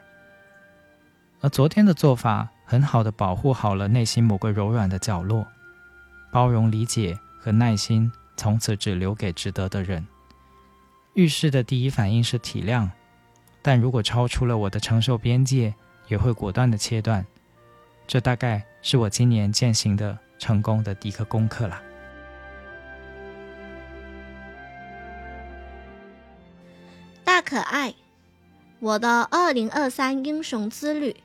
[1.41, 2.47] 而昨天的做法。
[2.69, 5.47] 很好的保护好了内心某个柔软的角落，
[6.31, 10.05] 包容、理解和耐心，从此只留给值得的人。
[11.15, 12.87] 遇事的第一反应是体谅，
[13.63, 15.73] 但如果超出了我的承受边界，
[16.09, 17.25] 也会果断的切断。
[18.05, 21.81] 这大概是我今年践行的成功的第一个功课了。
[27.23, 27.95] 大可爱，
[28.79, 31.15] 我的二零二三英雄之旅。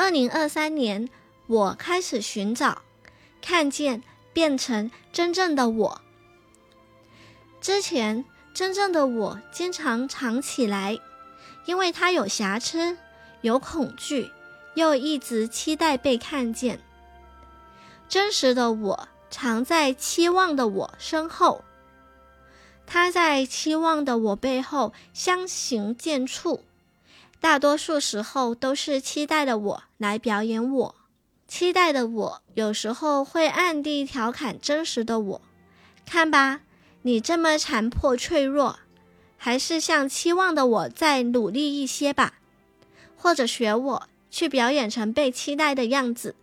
[0.00, 1.10] 二零二三年，
[1.46, 2.80] 我开始寻找、
[3.42, 6.00] 看见、变成真正的我。
[7.60, 10.98] 之前，真正的我经常藏起来，
[11.66, 12.96] 因为它有瑕疵、
[13.42, 14.30] 有恐惧，
[14.74, 16.80] 又一直期待被看见。
[18.08, 21.62] 真实的我藏在期望的我身后，
[22.86, 26.60] 他在期望的我背后相形见绌。
[27.40, 30.94] 大多数时候都是期待的我来表演我，
[31.48, 35.42] 期待的我有时候会暗地调侃真实的我。
[36.04, 36.60] 看吧，
[37.02, 38.80] 你这么残破脆弱，
[39.38, 42.34] 还是向期望的我再努力一些吧，
[43.16, 46.34] 或者学我去表演成被期待的样子。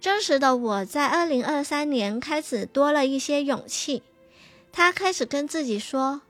[0.00, 4.04] 真实的我在二零二三年开始多了一些勇气，
[4.70, 6.20] 他开始跟自己说：“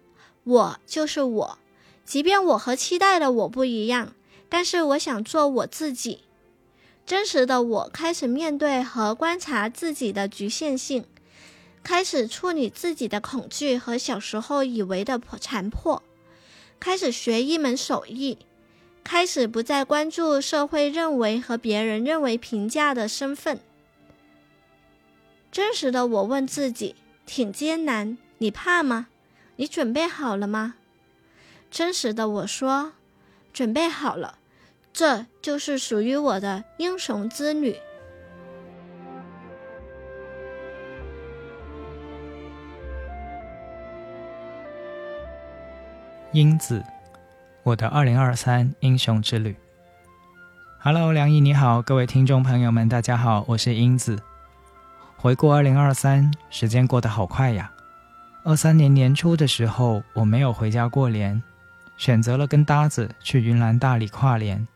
[0.45, 1.59] 我就是我。”
[2.07, 4.15] 即便我和期待的我不一样，
[4.49, 6.21] 但是我想做我自己。
[7.05, 11.05] 真实的我开始面对和观察自己的局限性，
[11.83, 16.03] 开始处理自己的恐惧和小时候以为的残破，
[16.79, 18.39] 开始学一门手艺，
[19.05, 23.61] 开始不再关注社会认为和别人认为评价的身份。
[25.53, 29.09] 真实的我问自己：挺艰难，你怕吗？
[29.57, 30.75] 你准备好了吗？
[31.77, 32.93] 真实的我说
[33.53, 34.39] ：“准备好了，
[34.95, 37.77] 这就是属于我的英雄之旅。”
[46.33, 46.83] 英子，
[47.63, 49.55] 我的二零二三英雄之旅。
[50.79, 54.19] Hello，梁毅，你好，各位听众朋友们，大家好，我是英子。
[55.19, 57.71] 回顾二零二三，时间过得好快呀！
[58.45, 61.43] 二三年年初的时候，我没有回家过年。
[61.97, 64.67] 选择了跟搭子去云南大理跨年，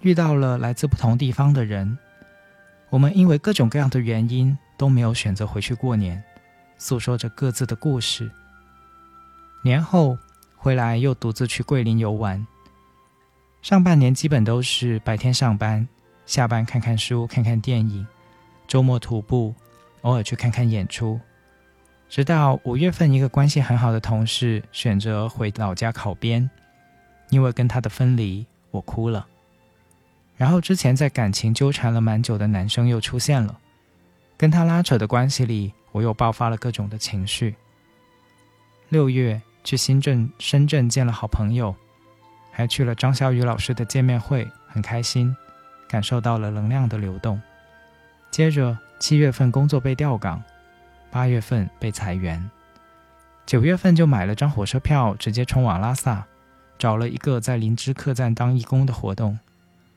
[0.00, 1.96] 遇到了来自不同地方的人，
[2.88, 6.22] 我们因为各种各样的原因都没有选择回去过年，
[6.76, 8.30] 诉说着各自的故事。
[9.62, 10.18] 年后
[10.56, 12.46] 回来又独自去桂林游玩。
[13.62, 15.86] 上半年基本都是白天上班，
[16.24, 18.06] 下班看看书、看看电影，
[18.66, 19.54] 周末徒步，
[20.00, 21.20] 偶尔去看看演出。
[22.10, 26.50] 直到五月份，一个关系很好的同事选择回老家考编，
[27.28, 29.24] 因为跟他的分离，我哭了。
[30.36, 33.56] 然后之前在感情纠缠了蛮久的男生又出现了，
[34.36, 37.54] 跟他拉扯的关系里，我又爆发了各种的情绪。
[38.88, 41.72] 六月去新镇、深圳见了好朋友，
[42.50, 45.32] 还去了张小雨老师的见面会，很开心，
[45.88, 47.40] 感受到了能量的流动。
[48.32, 50.42] 接着七月份工作被调岗，
[51.10, 52.50] 八月份被裁员，
[53.44, 56.24] 九月份就买了张火车票，直接冲往拉萨，
[56.78, 59.38] 找了一个在灵芝客栈当义工的活动。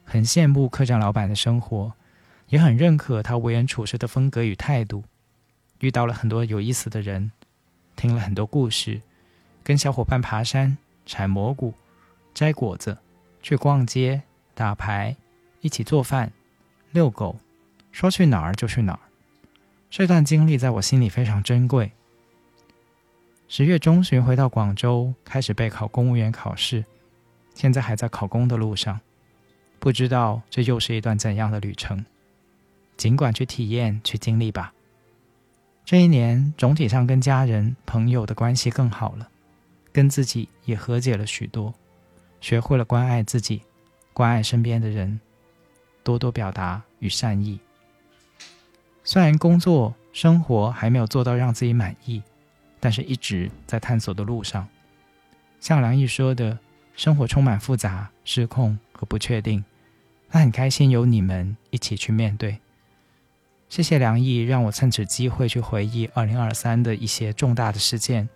[0.04, 1.94] 很羡慕客栈老板的生活，
[2.50, 5.04] 也很认可他为人处事的风格与态度。
[5.80, 7.32] 遇到了很多有意思的人，
[7.96, 9.02] 听了很多故事，
[9.64, 11.74] 跟小伙伴爬山、采蘑菇、
[12.34, 12.98] 摘果子，
[13.42, 14.24] 去逛街、
[14.56, 15.16] 打牌，
[15.62, 16.32] 一起做饭、
[16.92, 17.38] 遛狗，
[17.92, 19.00] 说去哪儿就去哪儿。
[19.96, 21.92] 这段经历在我心里非常珍贵。
[23.48, 26.84] 十月中旬回到广州，开始备考公务员考试，
[27.54, 29.00] 现在还在考公的路上。
[29.78, 32.04] 不知道这又是一段怎样的旅程，
[32.98, 34.74] 尽管去体验、去经历吧。
[35.86, 39.30] 这一年总体上跟家人、朋友的关系更好了，
[39.92, 41.72] 跟自己也和解了许多，
[42.42, 43.62] 学会了关爱自己，
[44.12, 45.20] 关爱身边的人，
[46.04, 47.60] 多多表达与善意。
[49.04, 52.22] 虽然工作生活还没有做到让自己满意，
[52.80, 54.68] 但是一直在探索的路上。
[55.60, 56.58] 像梁毅说的，
[56.96, 59.64] 生活充满复杂、失控和不确定。
[60.30, 62.60] 他很开心有你们一起去面对。
[63.70, 68.28] 谢谢梁毅，让我趁此机会去回忆二零二三的一些重大的事件。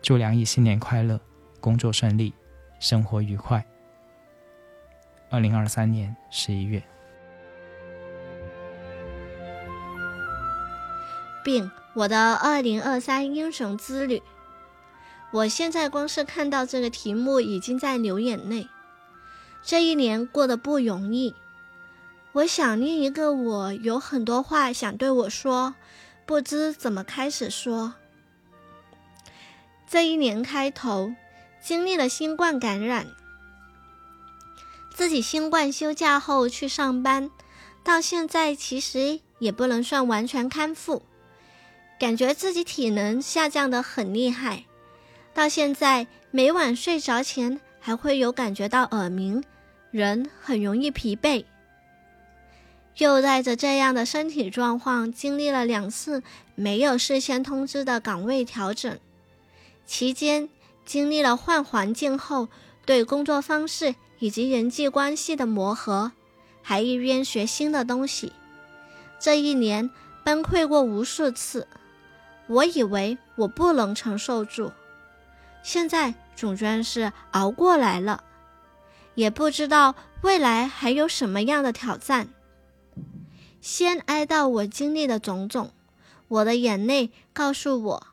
[0.00, 1.20] 祝梁毅新年快乐，
[1.60, 2.32] 工作顺利，
[2.80, 3.64] 生活愉快。
[5.30, 6.82] 二零二三年十一月，
[11.44, 14.22] 并我的二零二三英雄之旅。
[15.32, 18.68] 我现在光是看到这个题目，已经在流眼泪。
[19.62, 21.34] 这一年过得不容易，
[22.32, 25.74] 我想另一个我有很多话想对我说，
[26.26, 27.94] 不知怎么开始说。
[29.86, 31.14] 这一年开头
[31.62, 33.06] 经历了新冠感染，
[34.90, 37.30] 自己新冠休假后去上班，
[37.84, 41.02] 到现在其实也不能算完全康复，
[42.02, 44.64] 感觉自己体能下降的很厉害，
[45.32, 49.44] 到现在每晚睡着前还会有感觉到耳鸣。
[49.92, 51.44] 人很容易疲惫，
[52.96, 56.24] 又带着这样的身体状况，经历了两次
[56.56, 58.98] 没有事先通知的岗位调整，
[59.86, 60.48] 期间
[60.84, 62.48] 经历了换环境后
[62.84, 66.10] 对工作方式以及人际关系的磨合，
[66.62, 68.32] 还一边学新的东西。
[69.20, 69.88] 这一年
[70.24, 71.68] 崩溃过无数次，
[72.52, 74.72] 我以为我不能承受住，
[75.62, 78.22] 现在总算是熬过来了。
[79.14, 82.28] 也不知道未来还有什么样的挑战。
[83.60, 85.72] 先哀悼我经历的种种，
[86.28, 88.06] 我的眼泪告诉我，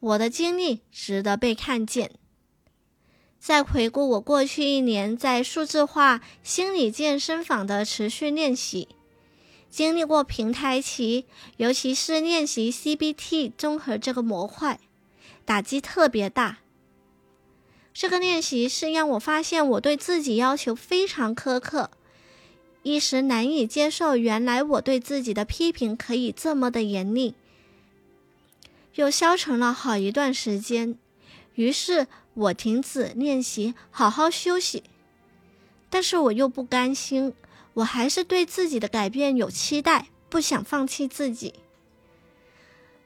[0.00, 2.10] 我的经历值得被看见。
[3.38, 8.88] 再回顾我过去一年在数字化心理健身房的持续练习，
[9.70, 11.26] 经历过平台期，
[11.58, 14.80] 尤其是练习 CBT 综合这个模块，
[15.44, 16.58] 打击特别大。
[17.92, 21.90] 这个练习是让我发现我对自己要求非常苛刻，
[22.82, 27.34] 一时难以接受，原来我对自己的批评可以这么的严厉，
[28.94, 30.96] 又消沉了好一段时间。
[31.54, 34.84] 于是我停止练习，好好休息。
[35.90, 37.32] 但是我又不甘心，
[37.78, 41.54] 我还是对自己的改变有期待，不想放弃自己。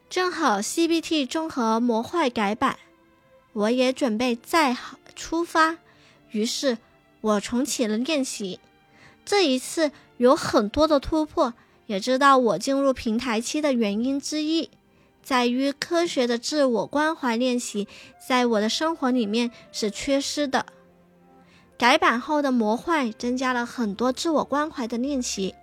[0.09, 2.79] 正好 CBT 综合模块改版。
[3.53, 4.75] 我也准备再
[5.15, 5.77] 出发，
[6.31, 6.79] 于是
[7.21, 8.61] 我重启了练习。
[9.27, 11.53] 这一次有很多的突破，
[11.85, 14.71] 也知道我进入平台期的原因之一，
[15.23, 17.87] 在于科学的自我关怀练习
[18.27, 20.65] 在我的生活里面是缺失的。
[21.83, 25.57] 改版后的模块增加了很多自我关怀的练习，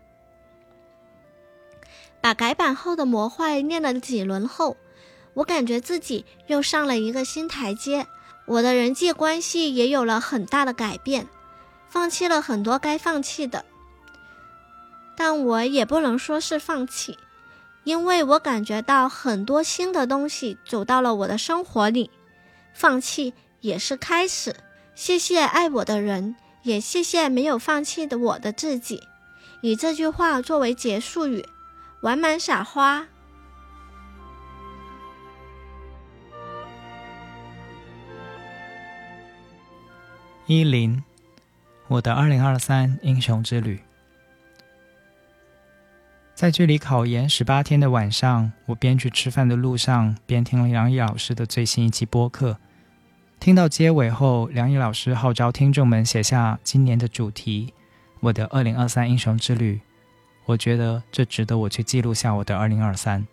[2.19, 4.75] 把改版后的模块练了几轮后。
[5.35, 8.05] 我感觉自己又上了一个新台阶，
[8.45, 11.25] 我的人际关系也有了很大的改变，
[11.87, 13.63] 放弃了很多该放弃的，
[15.15, 17.17] 但我也不能说是放弃，
[17.85, 22.11] 因为我感觉到很多新的东西走到了我的生活里，
[22.73, 24.53] 放弃也是开始。
[24.99, 29.01] 谢谢爱我的人，也谢谢没有放弃的我的自己。
[29.61, 31.47] 以这句话作为结束语，
[32.01, 33.07] 完满撒花。
[40.47, 41.01] 一零，
[41.87, 43.79] 我的二零二三英雄之旅。
[46.35, 52.57] 在距离考研十八天的晚上，我边去吃饭的路上，边听了杨毅老师的最新一期播客。
[53.39, 57.73] 听到结尾后，梁毅老师号召听众们写下今年的主题——
[58.19, 59.79] 我的二零二三英雄之旅。
[60.43, 63.25] 我觉得这值得我去记录下我的二零二三。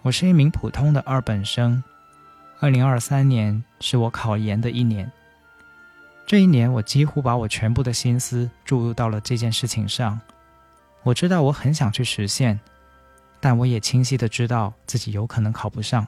[0.00, 1.84] 我是一名普通的二本生，
[2.58, 5.12] 二零二三年是我考研的一年。
[6.26, 10.18] 这一年，我几乎把我全部的心思注入到了这件事情上。
[11.02, 12.58] 我知道我很想去实现，
[13.38, 16.06] 但我也清晰的知道自己有可能考不上。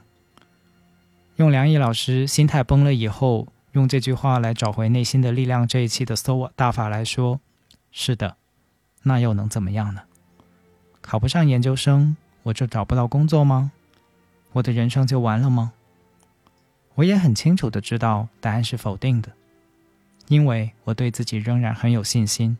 [1.39, 7.39] 用梁毅老师心态崩了以后，用这句话来找回内心的力量这一期的 SO 大法来说，
[7.93, 8.35] 是的，
[9.03, 10.01] 那又能怎么样呢？
[10.99, 13.71] 考不上研究生，我就找不到工作吗？
[14.51, 15.71] 我的人生就完了吗？
[16.95, 19.31] 我也很清楚的知道答案是否定的，
[20.27, 22.57] 因为我对自己仍然很有信心，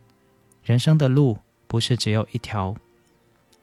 [0.64, 1.38] 人生的路。
[1.66, 2.74] 不是只有一条，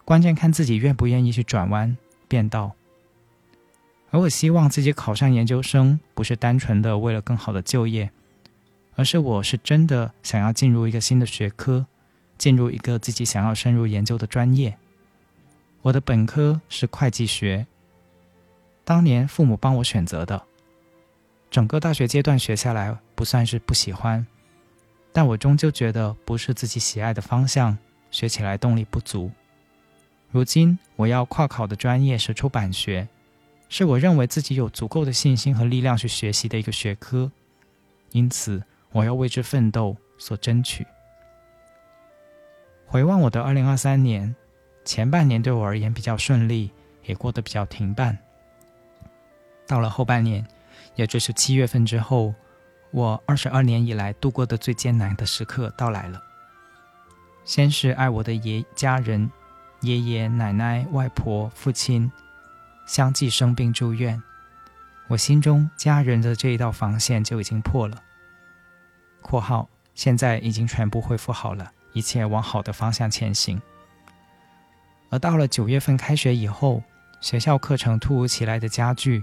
[0.05, 1.97] 关键看自己愿不愿意去转弯
[2.30, 2.76] 变道。
[4.10, 8.10] 而我希望自己考上研究生，不是单纯的为了更好的就业，
[8.95, 11.86] 而是我是真的想要进入一个新的学科，
[12.38, 14.78] 进入一个自己想要深入研究的专业。
[15.82, 17.68] 我的本科是会计学，
[18.84, 20.43] 当年父母帮我选择的，
[21.51, 24.26] 整个大学阶段学下来不算是不喜欢，
[25.12, 27.78] 但我终究觉得不是自己喜爱的方向。
[28.10, 29.30] 学起来动力不足。
[30.32, 33.05] 如今我要跨考的专业是出版学，
[33.70, 37.32] 是我认为自己有足够的信心和力量去学习的一个学科，
[38.11, 40.86] 因此我要为之奋斗，所争取。
[42.86, 44.34] 回望我的二零二三年，
[44.86, 46.72] 前半年对我而言比较顺利，
[47.03, 48.18] 也过得比较停办。
[49.68, 50.47] 到了后半年，
[50.95, 52.34] 也就是七月份之后，
[52.91, 56.24] 我二十二年以来度过的最艰难的时刻到来了。
[57.43, 59.30] 先是爱我的爷家人，
[59.82, 62.09] 爷爷奶奶、外婆、父亲
[62.88, 64.23] 相继生病住院，
[65.09, 68.01] 我心中家人的这一道防线就已经破了。
[69.21, 73.61] （括号现在已经全部恢复好了，一切往好的方向前行。）
[75.11, 76.81] 而到了九月份开学以后，
[77.19, 79.21] 学校课程突如其来的加剧，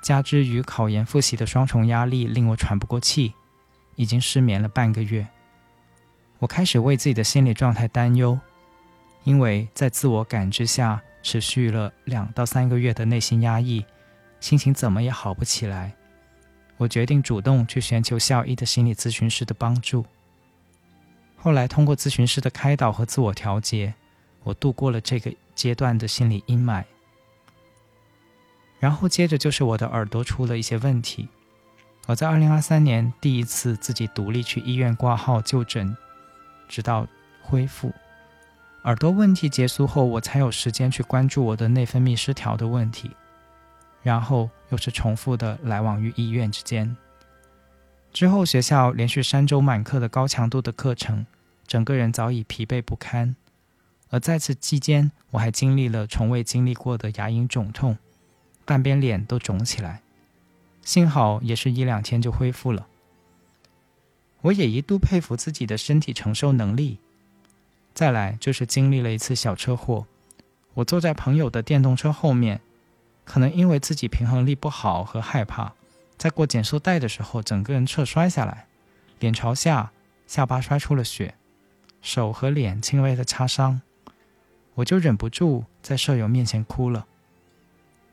[0.00, 3.34] 加之与考研复习的双重压力，令我喘不过气，
[3.96, 5.28] 已经失眠了半个月。
[6.38, 8.40] 我开始为自己的心理状态担忧，
[9.24, 13.84] 因为在自我感知下持续了两到三个月的内心压抑，
[14.40, 15.94] 心情怎么也好不起来。
[16.76, 20.04] 我决定主动去寻求校医的心理咨询师的帮助。
[21.36, 23.94] 后来通过咨询师的开导和自我调节，
[24.42, 26.84] 我度过了这个阶段的心理阴霾。
[28.80, 31.28] 然后接着就是我的耳朵出了一些问题，
[32.06, 35.96] 我在二零二三年第一次自己独立去医院挂号就诊。
[36.68, 37.06] 直到
[37.42, 37.92] 恢复
[38.84, 43.10] 耳朵问题结束后，我才有时间去关注我的内分泌失调的问题。
[44.02, 46.96] 然后又是重复的来往于医院之间。
[48.12, 51.24] 之后学校连续三周满课的高强度的课程，
[51.66, 53.36] 整个人早已疲惫不堪。
[54.10, 57.96] 而在此期间，我还经历了从未经历过的牙龈肿痛，
[58.64, 60.02] 半边脸都肿起来。
[60.82, 62.88] 幸好也是一两天就恢复了。
[64.40, 66.98] 我也一度佩服自己的身体承受能力。
[67.94, 70.06] 再来就是经历了一次小车祸，
[70.74, 72.60] 我坐在朋友的电动车后面，
[73.24, 75.72] 可能因为自己平衡力不好和害怕，
[76.16, 78.66] 在过减速带的时候，整个人侧摔下来，
[79.20, 79.92] 脸朝下，
[80.26, 81.34] 下巴摔出了血，
[82.00, 83.82] 手和脸轻微的擦伤，
[84.76, 87.06] 我就忍不住在舍友面前哭了。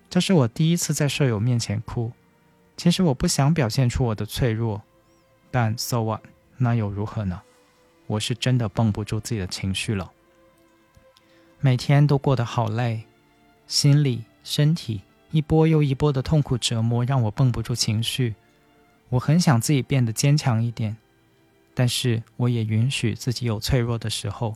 [0.09, 2.11] 这是我第一次在舍友面前哭，
[2.75, 4.81] 其实我不想表现出我的脆弱。
[5.51, 6.21] 但 so what？
[6.57, 7.41] 那又如何呢？
[8.09, 10.11] 我是真的绷不住自己的情绪了。
[11.59, 13.03] 每天都过得好累，
[13.67, 18.33] 心理、身体一波又一波的痛苦折磨让我绷不住情绪。
[19.09, 20.97] 我很想自己变得坚强一点，
[21.75, 24.55] 但是我也允许自己有脆弱的时候。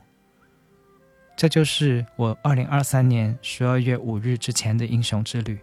[1.35, 5.59] 这就是我二零二三年十二月五日之前的英雄之旅。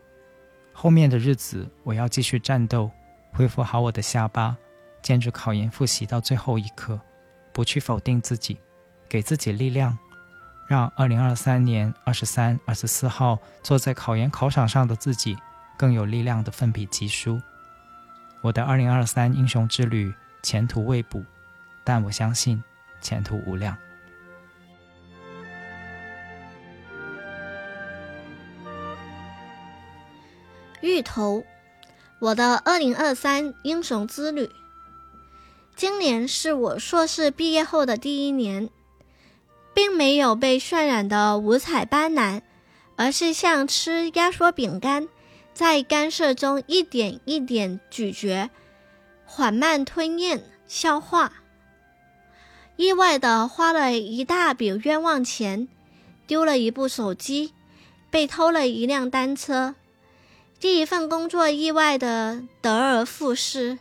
[0.73, 2.89] 后面的日子，我要继续战斗，
[3.33, 4.57] 恢复好我的下巴。
[5.03, 7.01] 坚持考研复习到最后一刻，
[7.53, 8.59] 不去否定自己，
[9.09, 9.99] 给自己力量，
[10.69, 15.37] 让二零二三年二十三、二十四号坐在考研考场上的自己
[15.77, 17.41] 更有力量的奋笔疾书。
[18.41, 21.23] 我的二零二三英雄之旅前途未卜，
[21.85, 22.63] 但我相信
[23.01, 23.77] 前途无量。
[30.81, 31.45] 芋头，
[32.19, 34.51] 我的二零二三英雄之旅。
[35.81, 38.69] 今年是我硕士毕业后的第一年，
[39.73, 42.43] 并没有被渲染的五彩斑斓，
[42.97, 45.09] 而是像吃压缩饼干，
[45.55, 48.51] 在干涉中一点一点咀嚼，
[49.25, 51.33] 缓慢吞咽消化。
[52.77, 55.67] 意外的花了一大笔冤枉钱，
[56.27, 57.55] 丢了一部手机，
[58.11, 59.75] 被偷了一辆单车。
[60.61, 63.79] 第一份工作意外的得而复失，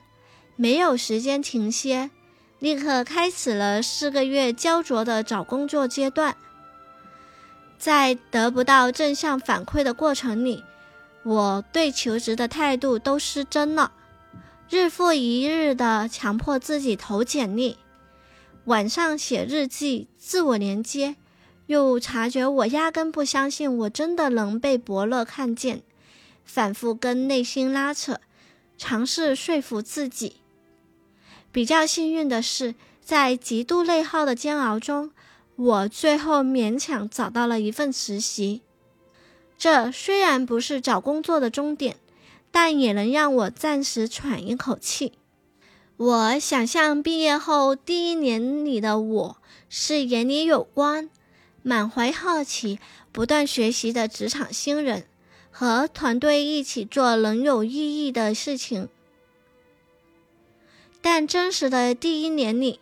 [0.61, 2.11] 没有时间停歇，
[2.59, 6.35] 立刻开始了四个月焦灼的找工作阶段。
[7.77, 10.65] 在得不到正向反馈的过程里，
[11.23, 13.93] 我对求职的态度都失真了，
[14.69, 17.77] 日复一日的强迫自己投简历，
[18.65, 21.15] 晚上写日记，自我连接，
[21.67, 25.83] 又察觉我压根不相信我真的能被伯乐看见。
[26.43, 28.19] 反复跟内心拉扯，
[28.77, 30.41] 尝试说服自己。
[31.51, 35.11] 比较幸运的是，在极度内耗的煎熬中，
[35.55, 38.61] 我最后勉强找到了一份实习。
[39.57, 41.97] 这虽然不是找工作的终点，
[42.51, 45.13] 但也能让我暂时喘一口气。
[45.97, 49.37] 我想象毕业后第一年里的我
[49.67, 51.09] 是眼里有光、
[51.61, 52.79] 满怀好奇、
[53.11, 55.05] 不断学习的职场新人。
[55.51, 58.87] 和团队一起做能有意义的事情，
[61.01, 62.79] 但真实的第一年里，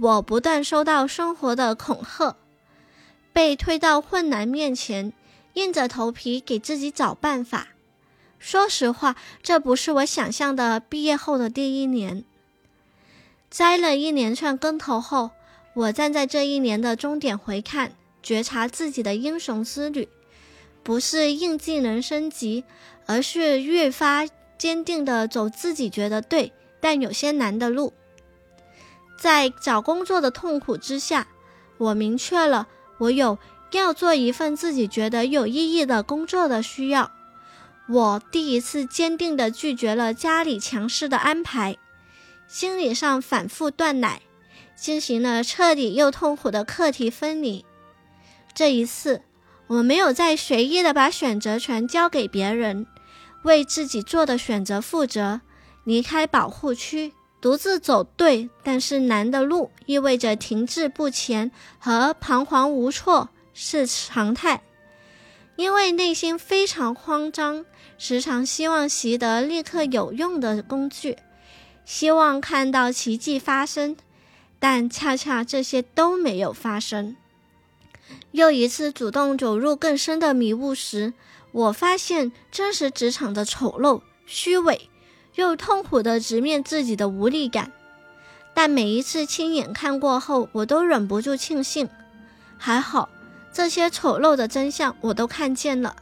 [0.00, 2.36] 我不断收到生活的恐吓，
[3.32, 5.12] 被推到困难面前，
[5.54, 7.68] 硬着头皮给自己找办法。
[8.38, 12.24] 说实话，这不是我想象的毕业后的第一年。
[13.50, 15.30] 栽了一连串跟头后，
[15.74, 17.92] 我站在这一年的终点回看，
[18.22, 20.08] 觉察自己的英雄之旅。
[20.82, 22.64] 不是硬技能升级，
[23.06, 27.92] 而是越发坚定的走自己觉得对但有些难的路。
[29.18, 31.28] 在找工作的痛苦之下，
[31.76, 32.68] 我明确了
[32.98, 33.38] 我有
[33.72, 37.10] 要做一份自己觉得有意义的工作的需要。
[37.88, 41.76] 我第一次坚定的拒绝了家里强势的安排，
[42.46, 44.22] 心理上反复断奶，
[44.76, 47.64] 进行了彻底又痛苦的课题分离。
[48.54, 49.22] 这一次。
[49.68, 52.86] 我没有再随意的把选择权交给别人，
[53.42, 55.42] 为自己做的选择负责，
[55.88, 64.60] 离开保护区，独自走对但是难的路，意味着停滞不前和彷徨无措是常态。
[65.56, 67.64] 因为内心非常慌张，
[67.96, 71.16] 时常希望习得立刻有用的工具，
[71.86, 73.96] 希望看到奇迹发生，
[74.58, 77.16] 但恰恰这些都没有发生。
[78.32, 81.14] 又一次主动走入更深的迷雾时，
[81.50, 84.90] 我发现真实职场的丑陋、虚伪，
[85.38, 87.70] 又痛苦地直面自己的无力感。
[88.54, 91.88] 但每一次亲眼看过后，我都忍不住庆幸，
[92.56, 93.08] 还好
[93.52, 95.94] 这些丑陋的真相我都看见了。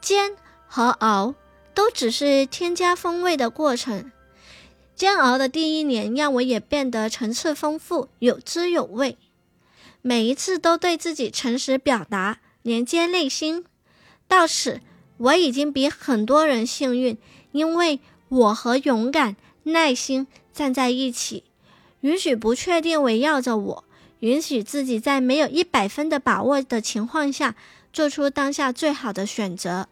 [0.00, 0.36] 煎
[0.66, 1.36] 和熬
[1.72, 4.10] 都只是添加风味的过程。
[4.96, 9.16] 煎熬的第一年让我也变得层次丰富，有滋有味。
[10.00, 13.64] 每一次都对自己诚实表达，连接内心。
[14.26, 14.80] 到此，
[15.16, 17.16] 我已经比很多人幸运，
[17.52, 18.00] 因为
[18.32, 21.44] 我和勇敢、耐心站在一起，
[22.00, 23.84] 允许不确定围绕着我，
[24.20, 27.54] 允许自己在没有一百分的把握的情况下，
[27.92, 29.86] 做出当下最好的选择。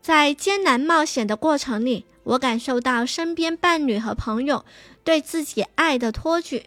[0.00, 4.64] 在艰难冒险的过程里，我感受到身边伴侣和朋友
[5.04, 6.64] 对自己爱的托举。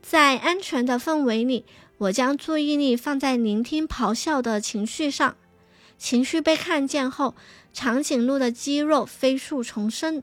[0.00, 1.66] 在安全的氛围里，
[1.98, 5.36] 我将注意力放在聆听咆哮的情绪上。
[5.98, 7.34] 情绪被看见后，
[7.80, 10.20] 长颈鹿的肌肉飞速重生。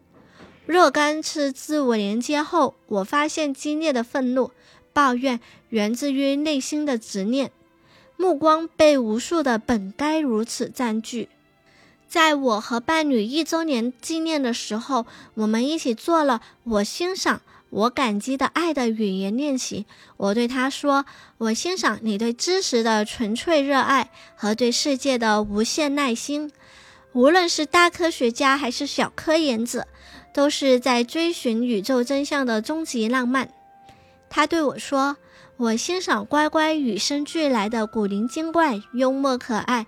[0.66, 4.52] 若干次自我连接后，我发现激烈的愤怒、
[4.92, 5.40] 抱怨
[5.70, 7.52] 源自于内心的执念。
[8.18, 11.30] 目光被无数的“本该如此”占据。
[12.10, 17.42] 在我和伴侣一周年纪念的时候，我们一起做了我欣赏。
[17.70, 19.86] 我感激的爱的语言练习。
[20.18, 21.06] 我对他说
[21.40, 26.52] ：“我欣赏你对知识的纯粹热爱和对世界的无限耐心。
[27.16, 29.88] 无论是大科学家还是小科研者，
[30.34, 33.50] 都是在追寻宇宙真相的终极浪漫。”
[34.30, 35.16] 他对我说
[35.56, 39.88] ：“我欣赏乖乖与生俱来的古灵精怪、幽默可爱。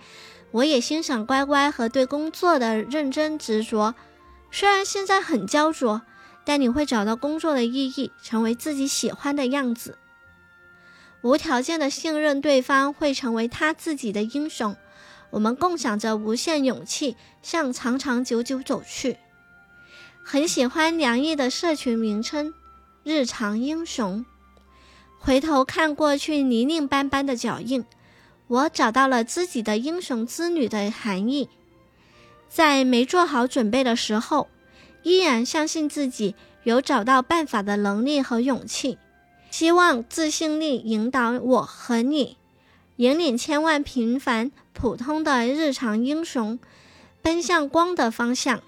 [0.51, 3.93] 我也欣赏乖乖和对工作的认真执着。
[4.49, 6.01] 虽然现在很焦灼。”
[6.49, 9.97] 但你会找到工作的意义，成为自己喜欢的样子。
[11.21, 14.73] 无条件的信任对方，会成为他自己的英雄。
[15.29, 19.17] 我们共享着无限勇气，向长长久久走去。
[20.23, 22.53] 很喜欢梁毅的社群名称
[23.03, 24.25] “日常英雄”。
[25.19, 27.85] 回头看过去泥泞斑斑的脚印，
[28.47, 31.49] 我找到了自己的英雄之旅的含义。
[32.49, 34.47] 在没做好准备的时候，
[35.03, 38.97] 依然相信自己有找到办法的能力和勇气。
[39.49, 42.37] 希望自信力引导我和你，
[42.97, 46.57] 引领千万平凡普通的日常英雄，
[47.21, 48.59] 奔向光的方向。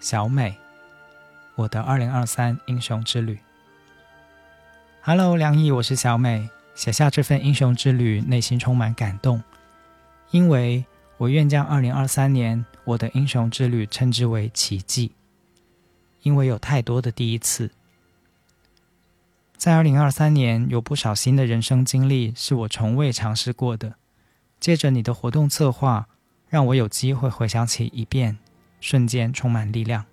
[0.00, 0.56] 小美，
[1.54, 3.38] 我的二零二三英雄之旅。
[5.00, 6.50] Hello，梁毅，我是小美。
[6.74, 9.40] 写下这份英雄之旅，内心充满感动，
[10.32, 10.84] 因为
[11.16, 15.12] 我愿将二零二三年我的英雄之旅称之为奇迹，
[16.22, 17.70] 因为有太多的第一次。
[19.56, 23.94] 在二零二三年，有不少新的人生经历是我从未尝试过的。
[24.60, 26.08] 借着你的活动策划，
[26.48, 28.38] 让我有机会回想起一遍，
[28.80, 30.04] 瞬间充满力量。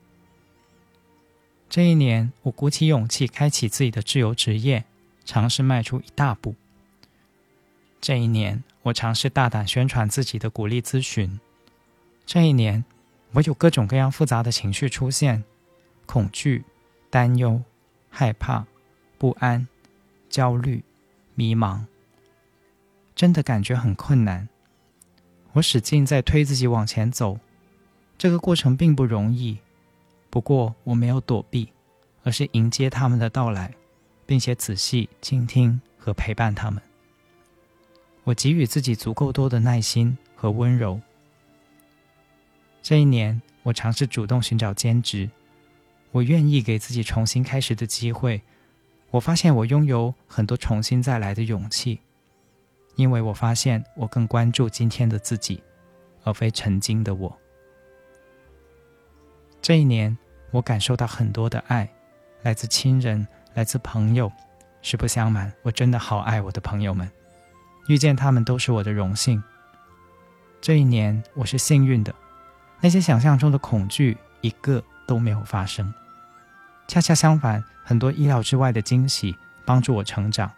[1.70, 4.86] 这一年，我鼓起勇气开启自己的自由职业。
[5.28, 6.53] 尝试迈出一大步。
[7.99, 11.39] 这一年，我尝试大胆宣传自己的鼓励咨询。
[12.28, 12.86] 这一年，
[13.32, 15.43] 我有各种各样复杂的情绪出现：
[16.06, 16.64] 恐惧、
[17.10, 17.62] 担忧、
[18.10, 18.66] 害怕、
[19.18, 19.68] 不安、
[20.30, 20.84] 焦虑、
[21.34, 21.86] 迷茫。
[23.16, 24.47] 真的感觉很困难。
[25.53, 27.39] 我使劲在推自己往前走，
[28.18, 29.60] 这个过程并不容易。
[30.30, 31.72] 不过，我没有躲避，
[32.24, 33.74] 而是迎接他们的到来。
[34.26, 36.82] 并且仔细倾听和陪伴他们。
[38.24, 40.99] 我给予自己足够多的耐心和温柔。
[42.82, 45.30] 这一年，我尝试主动寻找兼职，
[46.16, 48.41] 我愿意给自己重新开始的机会。
[49.11, 51.99] 我发现我拥有很多重新再来的勇气，
[52.95, 55.61] 因为我发现我更关注今天的自己，
[56.24, 57.38] 而非曾经的我。
[59.61, 60.18] 这一年，
[60.51, 61.89] 我感受到很多的爱，
[62.43, 63.28] 来自亲人。
[63.53, 64.30] 来自朋友，
[64.82, 67.09] 实不相瞒，我真的好爱我的朋友们，
[67.88, 69.41] 遇见他们都是我的荣幸。
[70.59, 72.13] 这一年我是幸运的，
[72.82, 75.93] 那些想象中的恐惧一个都没有发生。
[76.88, 80.52] 恰恰相反，很多意料之外的惊喜帮助我成长，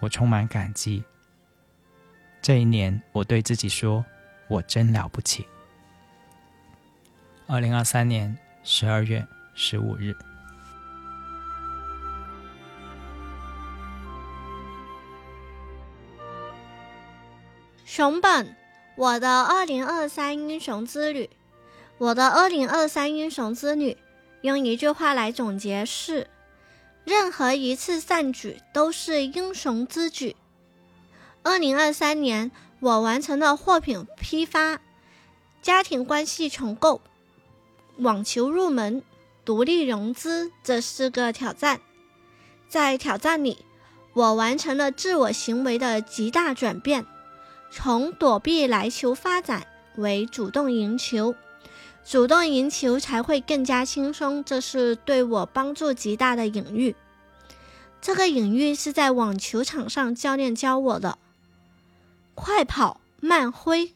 [0.00, 1.04] 我充满感激。
[2.42, 4.04] 这一年，我对自己说
[4.48, 5.46] ：“我真了不起。”
[7.46, 10.16] 二零二三年十二月十五日。
[17.84, 18.56] 熊本，
[18.96, 21.30] 我的二零二三英雄之旅。
[21.96, 23.96] 我的二零二三英雄之旅，
[24.44, 26.26] 用一句话来总结是：
[27.06, 30.36] 任何一次善举都是英雄之举。
[31.42, 34.82] 二零二三年，我完成了货品批发、
[35.62, 37.00] 家庭关系重构、
[37.96, 39.02] 网球入门、
[39.46, 41.80] 独立融资这四个挑战。
[42.68, 43.64] 在挑战里，
[44.12, 47.06] 我完成了自我行为的极大转变。
[47.70, 49.66] 从躲避来球发展
[49.96, 51.34] 为主动赢球，
[52.04, 56.94] 主动赢球才会更加轻松，这是对我帮助极大的隐喻。
[58.00, 61.18] 这个隐喻是在网球场上教练教我的：
[62.34, 63.94] 快跑慢挥。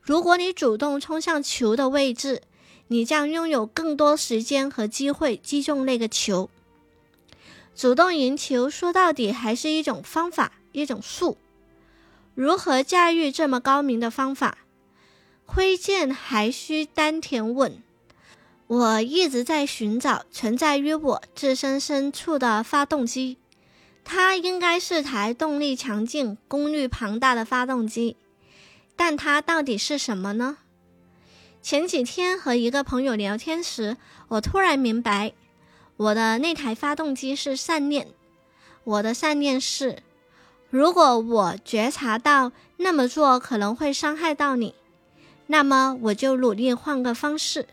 [0.00, 2.42] 如果你主动冲向球的位置，
[2.86, 6.48] 你将拥有更多时间和机会击中那个球。
[7.74, 11.36] 主动赢球说到底还是一种方法，一种术。
[12.36, 14.58] 如何驾驭这么高明的方法？
[15.46, 17.82] 挥剑还需丹田稳。
[18.66, 23.36] 我一直在寻找存在于我自身深处的发动机，
[24.04, 28.16] 它应该是台动力强劲、功率庞大的发动机，
[28.96, 30.58] 但它到底是什么呢？
[31.62, 33.96] 前几天和一个朋友聊天时，
[34.28, 35.32] 我突然明白，
[35.96, 38.08] 我的那台发动机是善念。
[38.84, 40.02] 我的善念是。
[40.70, 44.74] 如果我觉察到那么做可能会伤害到你，
[45.46, 47.66] 那么我就努力换个方式，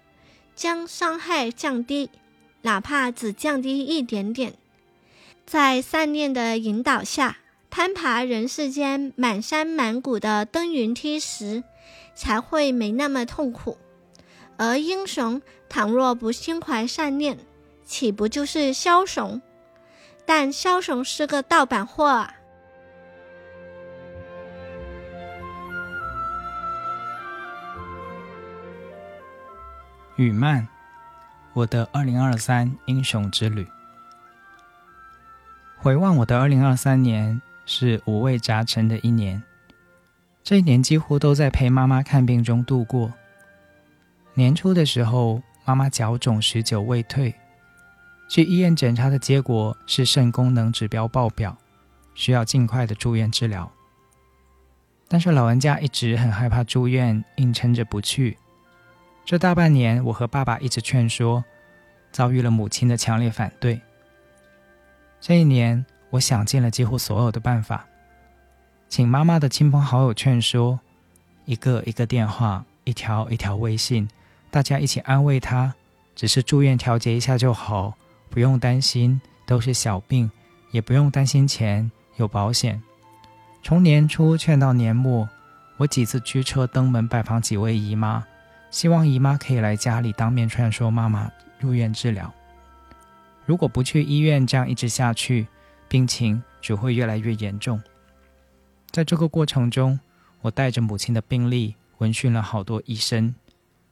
[0.55, 2.09] 将伤害降低，
[2.63, 4.53] 哪怕只降低一点点。
[5.45, 7.38] 在善念的引导下，
[7.69, 11.63] 攀爬人世间满山满谷的登云梯时，
[12.13, 13.78] 才会没那么痛苦。
[14.57, 17.39] 而英雄倘若不心怀善念，
[17.86, 19.41] 岂不就是枭雄？
[20.26, 22.36] 但枭雄是个盗版货啊！
[30.22, 30.67] 雨曼，
[31.53, 33.67] 我的二零二三英雄之旅。
[35.80, 39.41] 回望我的二零二三年，是五味杂陈的一年。
[40.43, 43.11] 这一年几乎都在陪妈妈看病中度过。
[44.36, 47.34] 年初的时候，妈妈妈脚肿许久未退，
[48.30, 51.57] 去医院检查的结果是肾功能指标爆表，
[52.13, 53.72] 需要尽快的住院治疗。
[55.07, 58.38] 但是老人家一直很害怕住院，硬撑着不去。
[59.24, 61.43] 这大半年，我和爸爸一直劝说，
[62.11, 63.80] 遭遇了母亲的强烈反对。
[65.22, 67.86] 这一年，我想尽了几乎所有的办法，
[68.89, 70.80] 请妈妈的亲朋好友劝说，
[71.45, 74.09] 一个一个电话，一条一条微信，
[74.49, 75.74] 大家一起安慰她，
[76.15, 77.93] 只是住院调节一下就好，
[78.30, 80.30] 不用担心，都是小病，
[80.72, 82.82] 也不用担心钱，有保险。
[83.63, 85.30] 从年初劝到年末，
[85.78, 88.26] 我几次驱车登门拜访几位姨妈，
[88.72, 92.34] 希望姨妈可以来家里当面劝说妈妈入院治疗。
[93.45, 95.45] 如果不去医院，这样一直下去，
[95.88, 97.80] 病情只会越来越严重。
[98.89, 99.99] 在这个过程中，
[100.41, 103.36] 我带着母亲的病历闻讯了好多医生，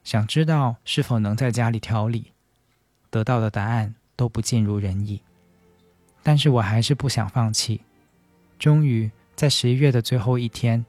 [0.03, 2.31] 想知道是否能在家里调理，
[3.11, 5.21] 得到的答案都不尽如人意。
[6.23, 7.81] 但是我还是不想放弃，
[8.57, 9.11] 终于。
[9.35, 10.85] 在十一月的最后一天，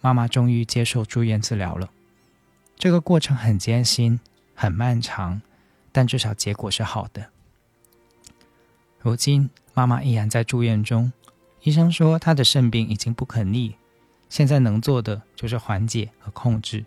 [0.00, 1.90] 妈妈终于接受住院治疗了。
[2.78, 4.20] 这个过程很艰辛、
[4.54, 5.42] 很漫长，
[5.90, 7.30] 但至少结果是好的。
[9.00, 11.12] 如今，妈妈依然在住院中。
[11.64, 13.74] 医生说她的肾病已经不可逆，
[14.28, 16.84] 现在能做的就是缓解和控制。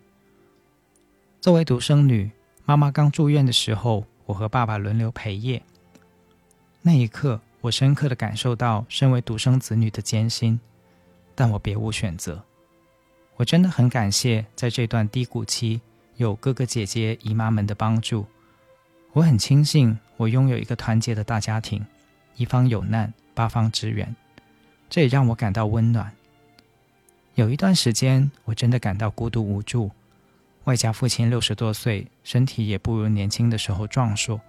[1.41, 2.31] 作为独生女，
[2.63, 5.61] 妈妈刚住院的时候，我和爸爸轮流陪夜。
[6.81, 10.57] 那一刻，我深刻的感受到身为独生子女的艰辛。
[11.35, 12.45] 但我别无选择。
[13.41, 15.81] 我真的很感谢在这段低谷期
[16.17, 18.23] 有哥哥姐姐姨妈们的帮助。
[19.13, 21.83] 我很庆幸我拥有一个团结的大家庭，
[22.35, 24.15] 一方有难八方支援，
[24.91, 26.11] 这也让我感到温暖。
[27.33, 29.89] 有一段时间我真的感到孤独无助，
[30.65, 34.39] 外加父亲六十多岁，身体也不如年轻的时候壮硕。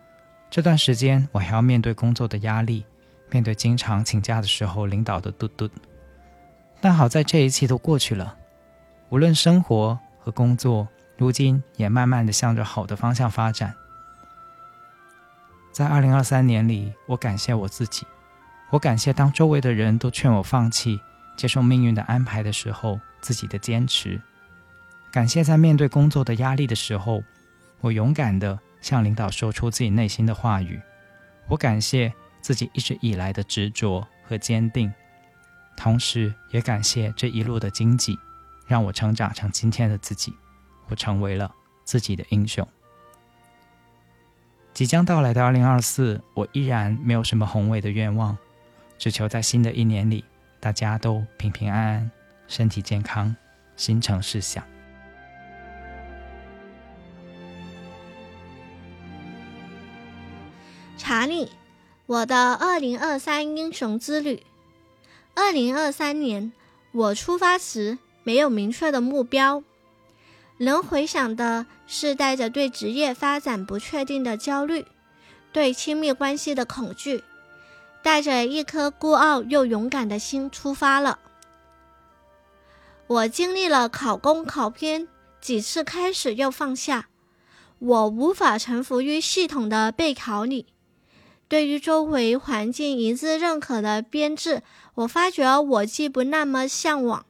[0.50, 2.84] 这段时间我还要面对工作的压力，
[3.30, 5.66] 面对经常请假的时候领导的嘟嘟。
[6.78, 8.36] 但好在这一切都过去了，
[9.12, 10.88] 无论生活和工作，
[11.18, 13.74] 如今也慢慢的向着好的方向发展。
[15.70, 18.06] 在二零二三年里，我感谢我自己，
[18.70, 20.98] 我感谢当周围的人都劝我放弃，
[21.36, 24.18] 接受命运的安排的时候，自己的坚持；
[25.10, 27.22] 感谢在面对工作的压力的时候，
[27.82, 30.80] 我勇敢的向领导说出自己内心的话语；
[31.48, 32.10] 我感谢
[32.40, 34.90] 自己一直以来的执着和坚定。
[35.76, 38.18] 同时，也感谢这一路的荆棘，
[38.66, 40.34] 让我成长成今天的自己。
[40.88, 41.54] 我成为了
[41.84, 42.66] 自己的英雄。
[44.74, 48.36] 即将到来的二零二四，我依然没有什么宏伟的愿望，
[48.98, 50.24] 只求在新的一年里，
[50.60, 52.10] 大家都平平安安，
[52.48, 53.34] 身体健康，
[53.76, 54.64] 心诚事想。
[60.96, 61.50] 查理，
[62.06, 64.42] 我的二零二三英雄之旅。
[65.34, 66.52] 二零二三年，
[66.92, 69.62] 我出发时没有明确的目标，
[70.58, 74.86] 能回想的是带着对职业发展不确定的焦虑，
[75.52, 77.24] 对亲密关系的恐惧，
[78.02, 81.18] 带着一颗孤傲又勇敢的心出发了。
[83.08, 85.08] 我经历了考公考编
[85.40, 87.08] 几次开始又放下，
[87.78, 90.66] 我无法臣服于系统的备考里。
[91.48, 94.62] 对于周围环境一致认可的编制，
[94.94, 97.26] 我发觉我既不那么向往，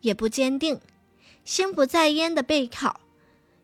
[0.00, 0.80] 也不坚定。
[1.44, 3.00] 心不在焉的备考，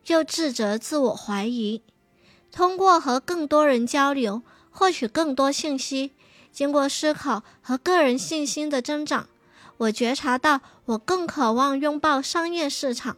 [0.07, 1.83] 又自责自我怀疑。
[2.51, 6.13] 通过和更多人交流，获取更多信息，
[6.53, 9.29] 经过思考和个人信心的增长，
[9.79, 13.17] 我觉察到我更渴望拥抱商业市场。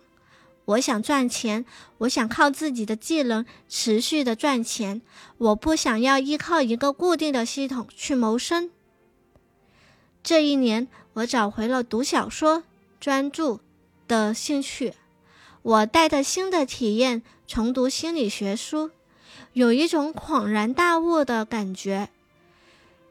[0.67, 1.67] 我想赚钱，
[1.99, 5.03] 我想靠自己的技能持续的赚钱。
[5.37, 8.71] 我不想要依靠一个固定的系统去谋生。
[10.23, 12.63] 这一年，我找回了读小说、
[13.05, 13.61] 专注
[14.09, 14.95] 的兴趣。
[15.61, 18.93] 我带着新的体验重读心理学书，
[19.53, 22.09] 有一种恍然大悟的感觉。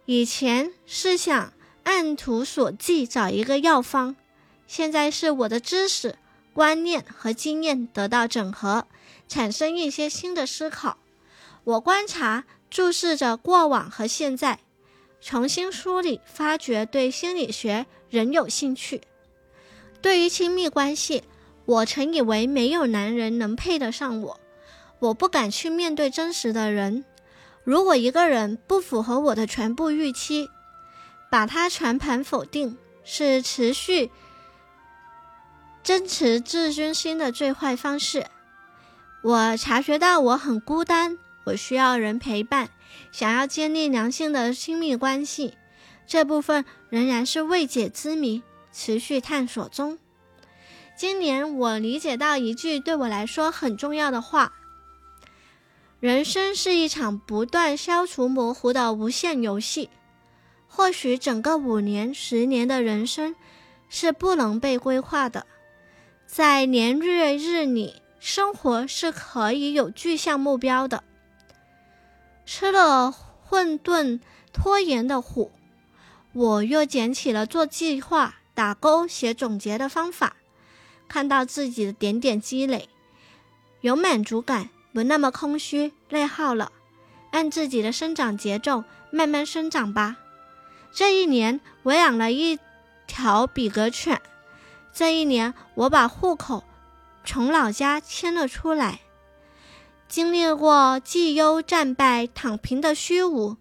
[0.07, 4.15] 以前是想按图索骥找一个药方，
[4.65, 6.17] 现在是我的知识。
[6.55, 8.87] 观念和经验得到整合，
[9.27, 10.97] 产生一些新的思考。
[11.63, 14.57] 我观察、注视着过往和现在，
[15.21, 19.01] 重新梳理，发掘对心理学仍有兴趣。
[20.03, 21.23] 对于亲密关系，
[21.63, 24.39] 我曾以为没有男人能配得上我，
[24.99, 27.05] 我不敢去面对真实的人。
[27.63, 30.49] 如果一个人不符合我的全部预期，
[31.31, 34.11] 把他全盘否定，是持续。
[35.81, 38.27] 坚持自尊心的最坏方式。
[39.21, 42.69] 我察觉到我很孤单，我需要人陪伴，
[43.13, 45.57] 想要建立良性的亲密关系。
[46.05, 48.43] 这部分仍然是未解之谜，
[48.73, 49.97] 持续探索中。
[50.97, 54.53] 今年我理解到一句对我来说很重要的话：
[55.99, 59.89] 人生是一场不断消除模糊的无限游戏。
[60.67, 63.35] 或许整个五年、十年的人生
[63.89, 65.45] 是不能被规划的，
[66.25, 71.03] 在年月日里，生活是可以有具象目标的。
[72.45, 74.19] 吃了混沌
[74.51, 75.51] 拖延的苦，
[76.33, 80.35] 我又捡起了做计划、打勾、写总结的方法，
[81.07, 82.89] 看到自己的点点积累，
[83.81, 86.71] 有满足感，不那么空虚、内耗了。
[87.31, 90.17] 按自己的生长节奏慢慢生长吧。
[90.91, 92.59] 这一年，我养了一
[93.07, 94.21] 条比格犬。
[94.93, 96.63] 这一年，我把户口
[97.25, 98.99] 从老家迁了出来。
[100.07, 103.57] 经历过绩优战败、躺平的虚无，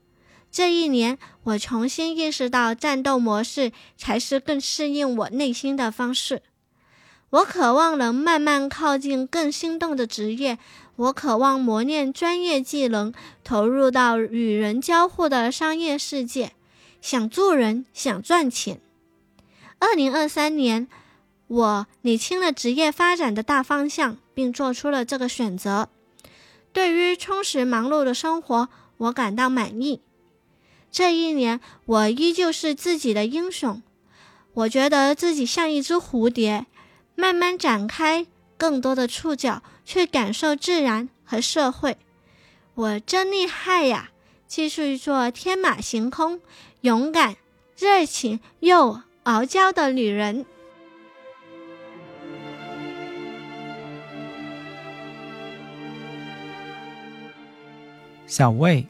[0.53, 6.42] 这一年，我重新意识到战斗模式才是更适应我内心的方式。
[7.30, 10.59] 我渴望能慢慢靠近更心动的职业，
[10.96, 16.53] 我渴望磨练专业技能，投入到与人交互的商业世界。
[17.00, 18.78] 想助人，想赚钱。
[19.78, 20.86] 二零二三年，
[21.48, 25.88] 我理清了职业发展的大方向，并做出了这个选择。
[26.74, 30.03] 对于充实忙碌的生活，我感到满意。
[30.93, 33.82] 这一年，我依旧是自己的英雄。
[34.53, 36.66] 我觉得自己像一只蝴蝶，
[37.14, 38.26] 慢慢展开
[38.59, 41.97] 更多的触角，去感受自然和社会。
[42.74, 44.11] 我真厉害呀！
[44.47, 46.43] 继续做天马行空。
[46.82, 47.36] 勇敢、
[47.78, 50.45] 热情又傲娇的女人。
[58.26, 58.86] 小魏，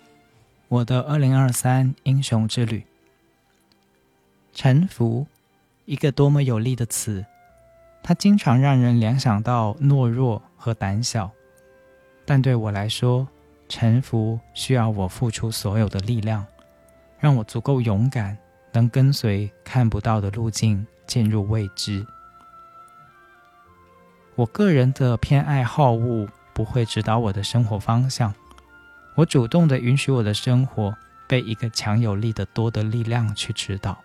[0.72, 2.86] 我的二零二三英雄之旅。
[4.54, 5.26] 臣服，
[5.84, 7.26] 一个多么有力的词，
[8.02, 11.30] 它经常让人联想到懦弱和胆小，
[12.24, 13.28] 但对我来说，
[13.68, 16.46] 臣服需要我付出所有的力量。
[17.18, 18.38] 让我足够勇敢，
[18.72, 22.06] 能跟随看不到的路径进入未知。
[24.36, 28.32] 我个人的偏爱好恶不会指导我的生活方向。
[29.14, 30.96] 我主动的允许我的生活
[31.26, 34.02] 被一个强有力的多的力量去指导，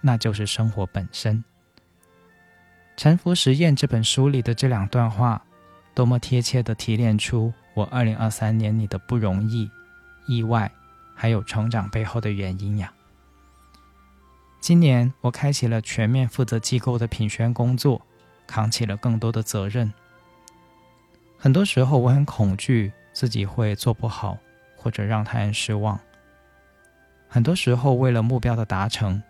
[0.00, 1.36] 那就是生活本身。
[2.96, 5.42] 《沉浮实验》这本书里的这两段话，
[5.94, 9.70] 多么贴切的提炼出我二零二三年里的不容易、
[10.26, 10.70] 意外。
[11.20, 12.92] 还有成长背后的原因呀。
[14.60, 18.00] 今年我开启了全面负责机构的品宣工作，
[18.46, 19.92] 扛起了更多的责任。
[21.36, 24.38] 很多时候我很恐惧自己会做不好，
[24.76, 25.98] 或者让他人失望。
[27.28, 29.20] 很多时候为了目标的达成，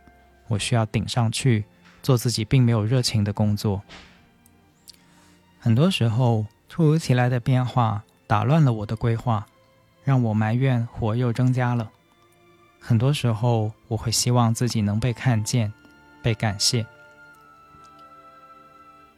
[0.49, 1.65] 我需要顶上去
[2.03, 3.81] 做自己并没有热情的工作。
[5.59, 9.47] 很多时候突如其来的变化打乱了我的规划。
[10.05, 11.91] 让我埋怨活又增加了。
[12.81, 15.71] 很多时候，我会希望自己能被看见、
[16.23, 16.87] 被感谢。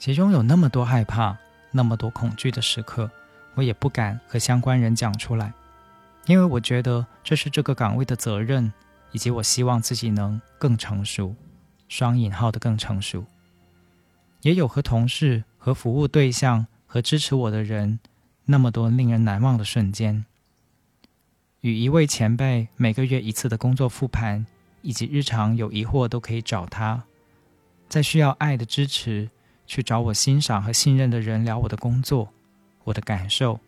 [0.01, 1.37] 其中有那么多害怕、
[1.71, 3.09] 那么多恐惧的时刻，
[3.55, 5.53] 我也不敢和相关人讲出来，
[6.27, 8.73] 因为我觉得这是这个岗位的责任，
[9.13, 11.35] 以及我希望自己能更成熟
[11.89, 13.25] （双引号的更成熟）。
[14.43, 18.01] 也有和同事、和服务对象、和支持我的人，
[18.47, 20.25] 那么多令人难忘的瞬间。
[21.61, 24.47] 与一位前辈每个月一次的工作复盘，
[24.81, 27.05] 以及日常有疑惑都可以找他，
[27.87, 29.29] 在需要爱的支持，
[29.67, 32.33] 去找我欣赏和信任的人聊我的工作、
[32.85, 33.61] 我的感受。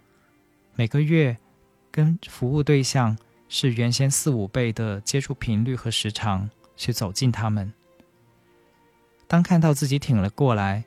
[0.74, 1.36] 每个月
[1.90, 3.16] 跟服务对象
[3.48, 7.72] 是原先四五倍的接触频率和时长，去走进他们。
[9.26, 10.84] 当看到自己挺了过来，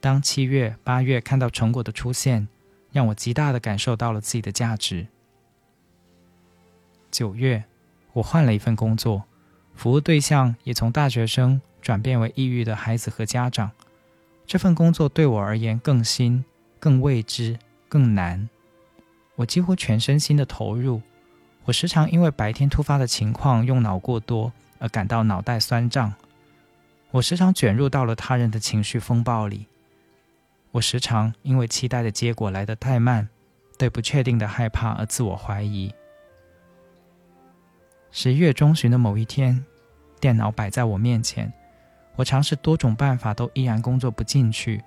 [0.00, 2.48] 当七月、八月看到成果的出现，
[2.92, 5.06] 让我极大的感受到了自己的价值。
[7.10, 7.64] 九月，
[8.12, 9.24] 我换了一份工作，
[9.74, 13.70] 服务对象也从大学生转变为抑郁的孩子和家长。
[14.46, 16.44] 这份工作对我而言更新、
[16.78, 17.58] 更未知、
[17.88, 18.48] 更难。
[19.36, 21.00] 我几乎全身心的投入。
[21.64, 26.14] 我时常因为白天突发的情况用脑过多而感到脑袋酸胀。
[27.10, 29.66] 我时常卷入到了他人的情绪风暴里。
[30.70, 33.28] 我时常因为期待的结果来得太慢，
[33.78, 35.92] 对不确定的害怕而自我怀疑。
[38.10, 39.64] 十一月中旬的某一天，
[40.20, 41.52] 电脑摆在我面前，
[42.16, 44.82] 我尝试多种办法，都依然工作不进去。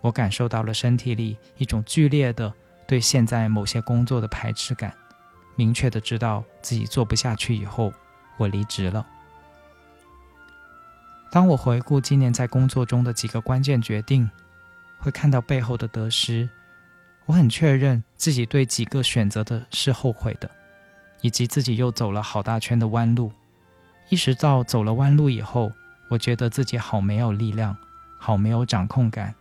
[0.00, 2.52] 我感受到了身体里一种剧烈的、
[2.86, 4.92] 对现在某些工作的排斥感，
[5.56, 7.92] 明确的知道自己做不下去以后，
[8.36, 9.06] 我离职了。
[11.30, 14.28] 当我回顾今年在工作中的几个关键决定，
[14.98, 16.48] 会看到背后的得失。
[17.26, 20.50] 我很确认自己对几个选择的是后悔的，
[21.20, 23.30] 以及自己又走了好大圈的弯路。
[24.08, 25.70] 意识到走了弯路以后，
[26.08, 27.76] 我觉得自己好没有力量，
[28.18, 29.32] 好没有掌控感，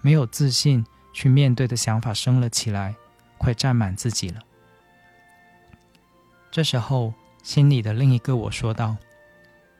[0.00, 2.94] 没有自信去面对的想法升了起来，
[3.38, 4.40] 快占满自己了。
[6.50, 8.96] 这时候，心里的另一个我说道：“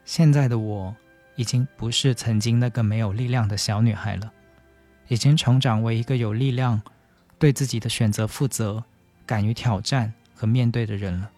[0.05, 0.95] 现在的我
[1.35, 4.31] 已经不是曾经那个没有力量的小女孩了，
[5.07, 6.81] 已经成长为一个有力量。”
[7.41, 8.83] 对自己的选择负责、
[9.25, 11.31] 敢于挑战和面对的人了。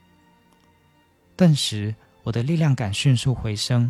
[1.38, 3.90] 顿时，我的力量感迅速回升。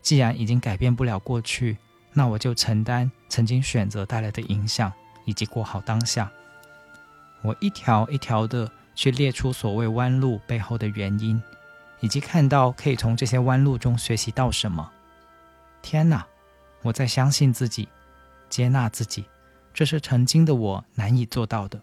[0.00, 1.76] 既然已经改变不了过去，
[2.12, 4.92] 那我就承担曾经选择带来的影响，
[5.24, 6.30] 以及过好当下。
[7.42, 11.42] 我一条一条的去列出所谓弯路背后的原因，
[12.00, 14.90] 以及看到可以从这些弯路中学习到什么。
[15.82, 16.26] 天哪！
[16.82, 17.88] 我在相信自己，
[18.48, 19.24] 接纳自己。
[19.72, 21.80] 这是曾经的我难以做到的。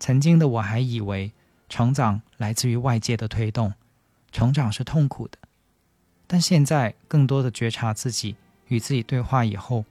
[0.00, 1.32] 曾经的我还以为
[1.68, 3.72] 成长来自于外界的推动，
[4.32, 5.38] 成长是痛苦的。
[6.26, 8.34] 但现在更多的觉察自己
[8.72, 9.84] 与自己对话以后，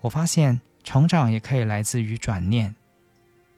[0.00, 2.72] 我发现成长也可以来自于转念。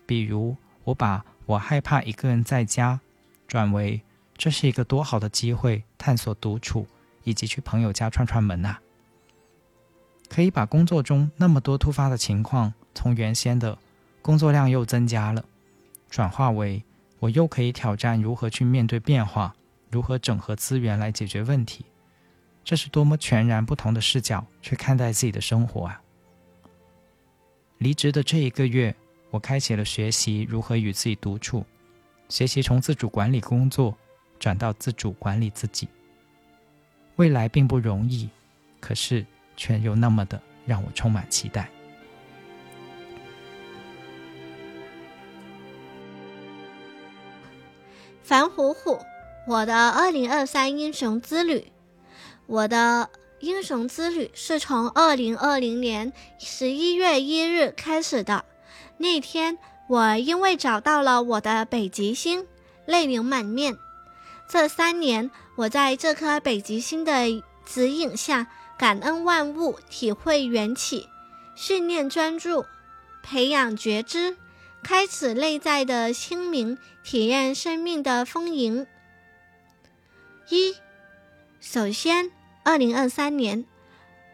[0.06, 2.98] 比如，我把我害怕一个人在家
[3.46, 4.00] 转为
[4.38, 6.86] 这是一个多好的机会，探索独处
[7.24, 8.80] 以及去朋友家串串门啊。
[10.30, 13.76] 可以把工作中那么多突发的情况，从原先的
[14.22, 15.44] 工作量又增加了，
[16.08, 16.82] 转化为
[17.18, 19.54] 我又可以挑战如何去面对变化，
[19.90, 21.84] 如何整合资源来解决问题。
[22.70, 26.00] 这是多么全然不同的视角去看待自己的生活啊！
[27.78, 28.94] 离职的这一个月，
[29.32, 31.66] 我开启了学习如何与自己独处，
[32.28, 33.92] 学习从自主管理工作
[34.38, 35.88] 转到自主管理自己。
[37.16, 38.30] 未来并不容易，
[38.78, 39.26] 可是。
[39.56, 41.68] 却又那么的让我充满期待。
[48.22, 48.96] 樊虎虎，
[49.48, 51.72] 我的二零二三英雄之旅。
[52.50, 58.44] 我的英雄之旅是从二零二零年十一月一日开始的。
[58.96, 59.56] 那天，
[59.88, 62.48] 我因为找到了我的北极星，
[62.86, 63.78] 泪流满面。
[64.48, 68.48] 这三年，我在这颗北极星的指引下。
[68.76, 71.06] 感恩万物，体会缘起，
[71.54, 72.64] 训练专注，
[73.22, 74.38] 培养觉知，
[74.82, 78.86] 开启内在的清明，体验生命的丰盈。
[80.48, 80.74] 一，
[81.60, 82.30] 首先，
[82.70, 83.64] 二零二三年，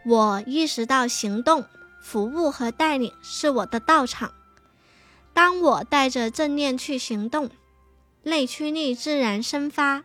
[0.04, 1.64] 我意识到行动、
[2.02, 4.34] 服务和带领是我的道场。
[5.32, 7.48] 当我带着正念去行动，
[8.24, 10.04] 内驱力自然生发，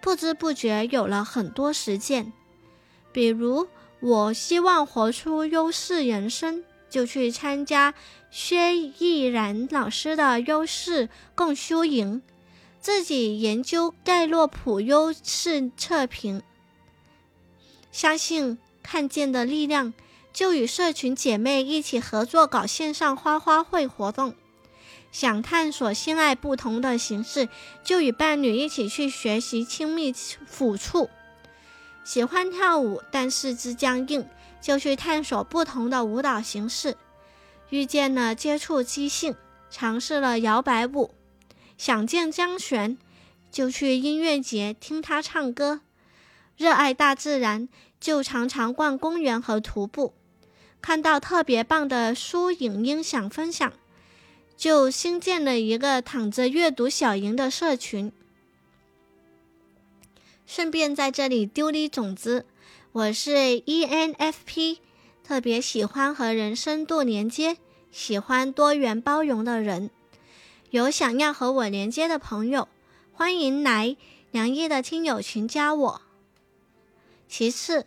[0.00, 2.32] 不知不觉有了很多实践。
[3.12, 3.68] 比如，
[4.00, 7.94] 我希望活出优势人生，就去参加
[8.32, 12.20] 薛毅然老师的优势共修营，
[12.80, 16.42] 自己研究盖洛普优势测评。
[17.92, 19.92] 相信看见的力量，
[20.32, 24.34] 就与社群姐妹一起合作搞线上花花会活动。
[25.12, 27.48] 想探索性爱不同的形式，
[27.82, 31.10] 就与伴侣一起去学习亲密抚触。
[32.04, 34.26] 喜欢跳舞，但四肢僵硬，
[34.60, 36.96] 就去探索不同的舞蹈形式。
[37.70, 39.34] 遇见了接触即兴，
[39.68, 41.14] 尝试了摇摆舞。
[41.76, 42.96] 想见江璇，
[43.50, 45.80] 就去音乐节听他唱歌。
[46.60, 50.12] 热爱大自然，就常常逛公园和徒步。
[50.82, 53.72] 看到特别棒的书影音想分享，
[54.58, 58.12] 就新建了一个躺着阅读小营的社群。
[60.46, 62.44] 顺便在这里丢粒种子，
[62.92, 63.30] 我是
[63.62, 64.80] ENFP，
[65.24, 67.56] 特别喜欢和人深度连接，
[67.90, 69.88] 喜欢多元包容的人。
[70.68, 72.68] 有想要和我连接的朋友，
[73.14, 73.96] 欢迎来
[74.30, 76.02] 梁毅的听友群加我。
[77.30, 77.86] 其次，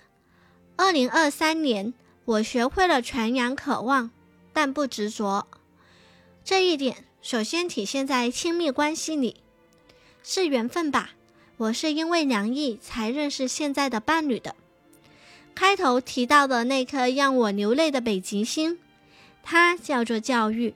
[0.77, 1.93] 二零二三年
[2.23, 4.09] 我学会了传扬渴望，
[4.53, 5.45] 但不执着。
[6.45, 9.35] 这一点首先体现在亲密关系里，
[10.23, 11.09] 是缘分吧。
[11.57, 14.55] 我是因为梁毅才认识现在的伴侣的。
[15.53, 18.79] 开头提到的那颗让我流泪的北极星，
[19.43, 20.73] 它叫做教育。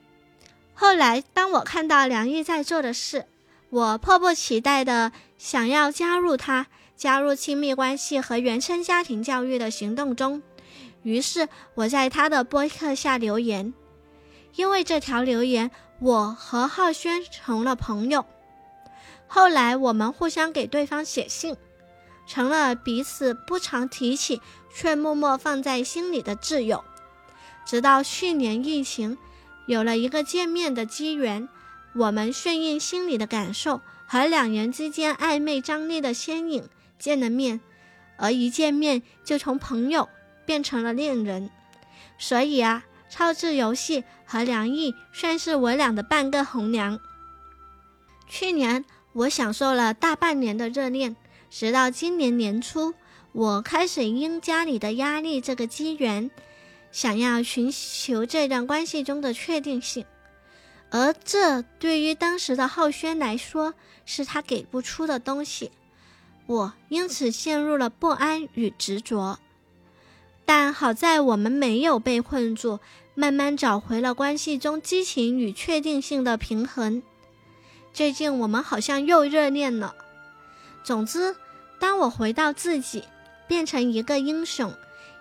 [0.74, 3.24] 后来，当我看到梁毅在做的事，
[3.70, 6.66] 我迫不及待的想要加入他，
[6.98, 10.42] 加入亲密关系和原生家庭教育的行动中。
[11.04, 13.72] 于是，我在他的播客下留言：
[14.56, 15.70] 因为这条留言，
[16.00, 18.26] 我和浩轩成了朋友。
[19.28, 21.56] 后来我们互相给对方写信，
[22.26, 24.42] 成了彼此不常提起
[24.74, 26.82] 却默默放在心里的挚友。
[27.64, 29.16] 直到去年疫情，
[29.66, 31.48] 有了一个见面的机缘，
[31.94, 36.64] 我们顺应心里的感受和两人之间暧昧张力的牵引
[36.98, 37.60] 见了面，
[38.16, 40.08] 而一见面就从朋友
[40.44, 41.50] 变成了恋人。
[42.18, 46.98] 所以啊，超智游戏和梁毅算是我俩的半个红娘。
[48.28, 51.16] 去年我享受了大半年的热恋，
[51.48, 52.94] 直到今年年初，
[53.32, 56.30] 我开始因家里的压力这个机缘。
[56.90, 60.06] 想要寻求这段关系中的确定性，
[60.90, 63.74] 而这对于当时的浩轩来说
[64.06, 65.70] 是他给不出的东西，
[66.48, 69.38] 我因此陷入了不安与执着。
[70.46, 72.80] 但好在我们没有被困住，
[73.14, 77.02] 慢慢找回了关系中激情与确定性的平衡。
[77.92, 79.94] 最近我们好像又热恋了。
[80.82, 81.36] 总之，
[81.78, 83.04] 当我回到自己，
[83.46, 84.72] 变成一个英雄。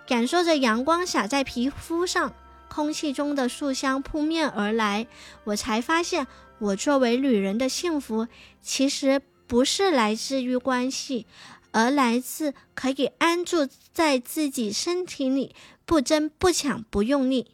[0.07, 2.33] 感受着阳光洒在皮肤上，
[2.69, 5.05] 空气中的树香扑面而来，
[5.43, 6.25] 我才发现，
[6.59, 8.29] 我作为女人的幸福，
[8.61, 11.25] 其实不是来自于关系，
[11.71, 15.55] 而来自可以安住在自己身体里，
[15.85, 17.47] 不争不抢不用力。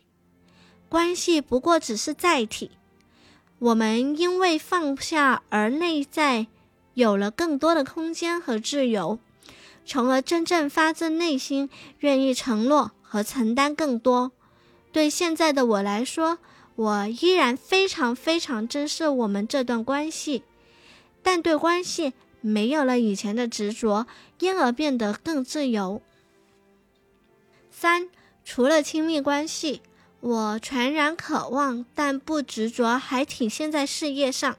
[0.89, 2.71] 关系不过只是载体，
[3.59, 6.47] 我们因为放下而内在
[6.95, 9.19] 有了更多的空间和自由。
[9.85, 14.31] 从而真正发自内心愿意承诺和承担更多。
[14.91, 16.37] 对现在的我来说，
[16.75, 20.43] 我依然非常非常珍视我们这段关系，
[21.23, 24.05] 但对关系没有了以前的执着，
[24.39, 26.01] 因而变得更自由。
[27.71, 28.09] 三，
[28.45, 29.81] 除了亲密关系，
[30.19, 34.57] 我全然渴望但不执着，还体现在事业上。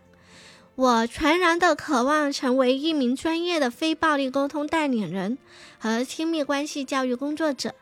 [0.76, 5.38] 我全然的渴望成为一名专业的非暴力沟通带领人
[5.78, 7.74] 和亲密关系教育工作者，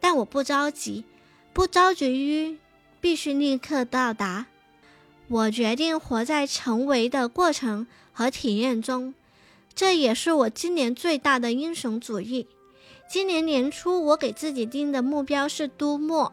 [0.00, 1.04] 但我不着急，
[1.52, 2.56] 不着急于
[3.02, 4.46] 必须立刻到达。
[5.28, 9.12] 我决定活在成为的过程和体验中，
[9.74, 12.46] 这也是我今年最大的英雄主义。
[13.08, 16.32] 今年年初，我给自己定的目标是都默，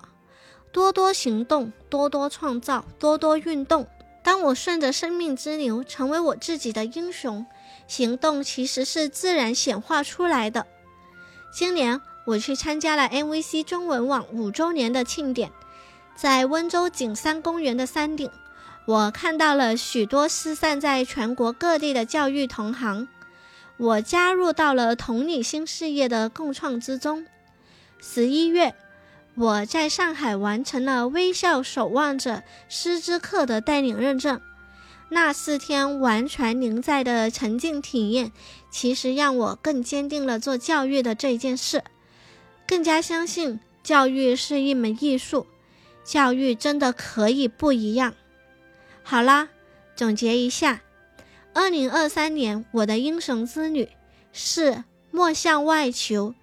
[0.71, 3.87] 多多行动，多多创造，多多运动。
[4.23, 7.45] 当我顺着生命之流成为我自己的英雄，
[7.87, 10.67] 行动其实是自然显化出来的。
[11.51, 15.51] 今年我去参加了 MVC 中文网五周年的庆典，
[16.15, 18.31] 在温州景山公园的山顶，
[18.85, 23.07] 我看到了许多失散在全国各地的教育同行，
[23.77, 27.25] 我加入到了同理心事业的共创之中。
[27.99, 28.75] 十一月。
[29.35, 34.39] 我在上海完成了微笑守望者师资课的带领认证，
[35.09, 38.31] 那四天完全临在的沉浸体验，
[38.69, 41.83] 其实让我更坚定了做教育的这件事，
[42.67, 45.47] 更加相信教育是一门艺术，
[46.03, 48.13] 教育真的可以不一样。
[49.03, 49.49] 好啦，
[49.95, 50.81] 总结一下，
[51.53, 53.89] 二零二三年我的英雄之旅
[54.31, 56.33] 是莫向外求，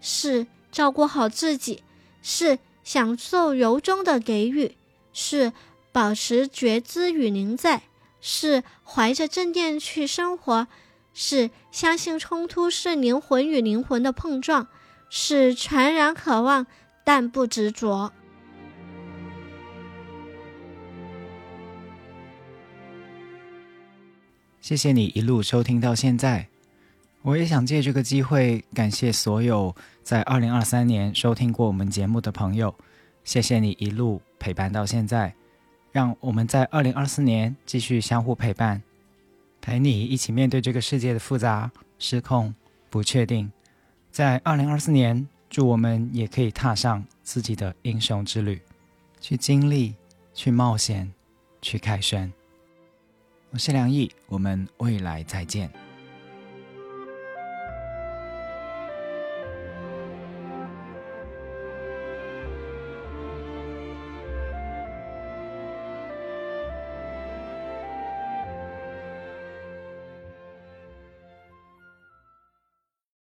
[0.00, 1.82] 是照顾好自己。
[2.22, 4.76] 是享受由衷的给予，
[5.14, 5.54] 是
[5.90, 7.84] 保持觉知与临在，
[8.20, 10.66] 是怀着正念去生活，
[11.14, 14.68] 是相信冲突是灵魂与灵魂的碰撞，
[15.08, 16.66] 是全然渴望
[17.02, 18.12] 但不执着。
[24.60, 26.46] 谢谢你一路收听到现在。
[27.22, 32.74] 我也想借这个机会感谢所有在二零二三年收听过我们节目的朋友，
[33.24, 35.34] 谢谢你一路陪伴到现在，
[35.92, 38.82] 让我们在二零二四年继续相互陪伴，
[39.60, 42.54] 陪你一起面对这个世界的复杂、失控、
[42.90, 43.50] 不确定。
[44.10, 48.60] 在二零二四年，祝我们也可以踏上自己的英雄之旅，
[49.20, 49.94] 去经历、
[50.34, 51.10] 去冒险、
[51.62, 52.30] 去凯旋。
[53.52, 55.68] 我是梁毅，我们未来再见。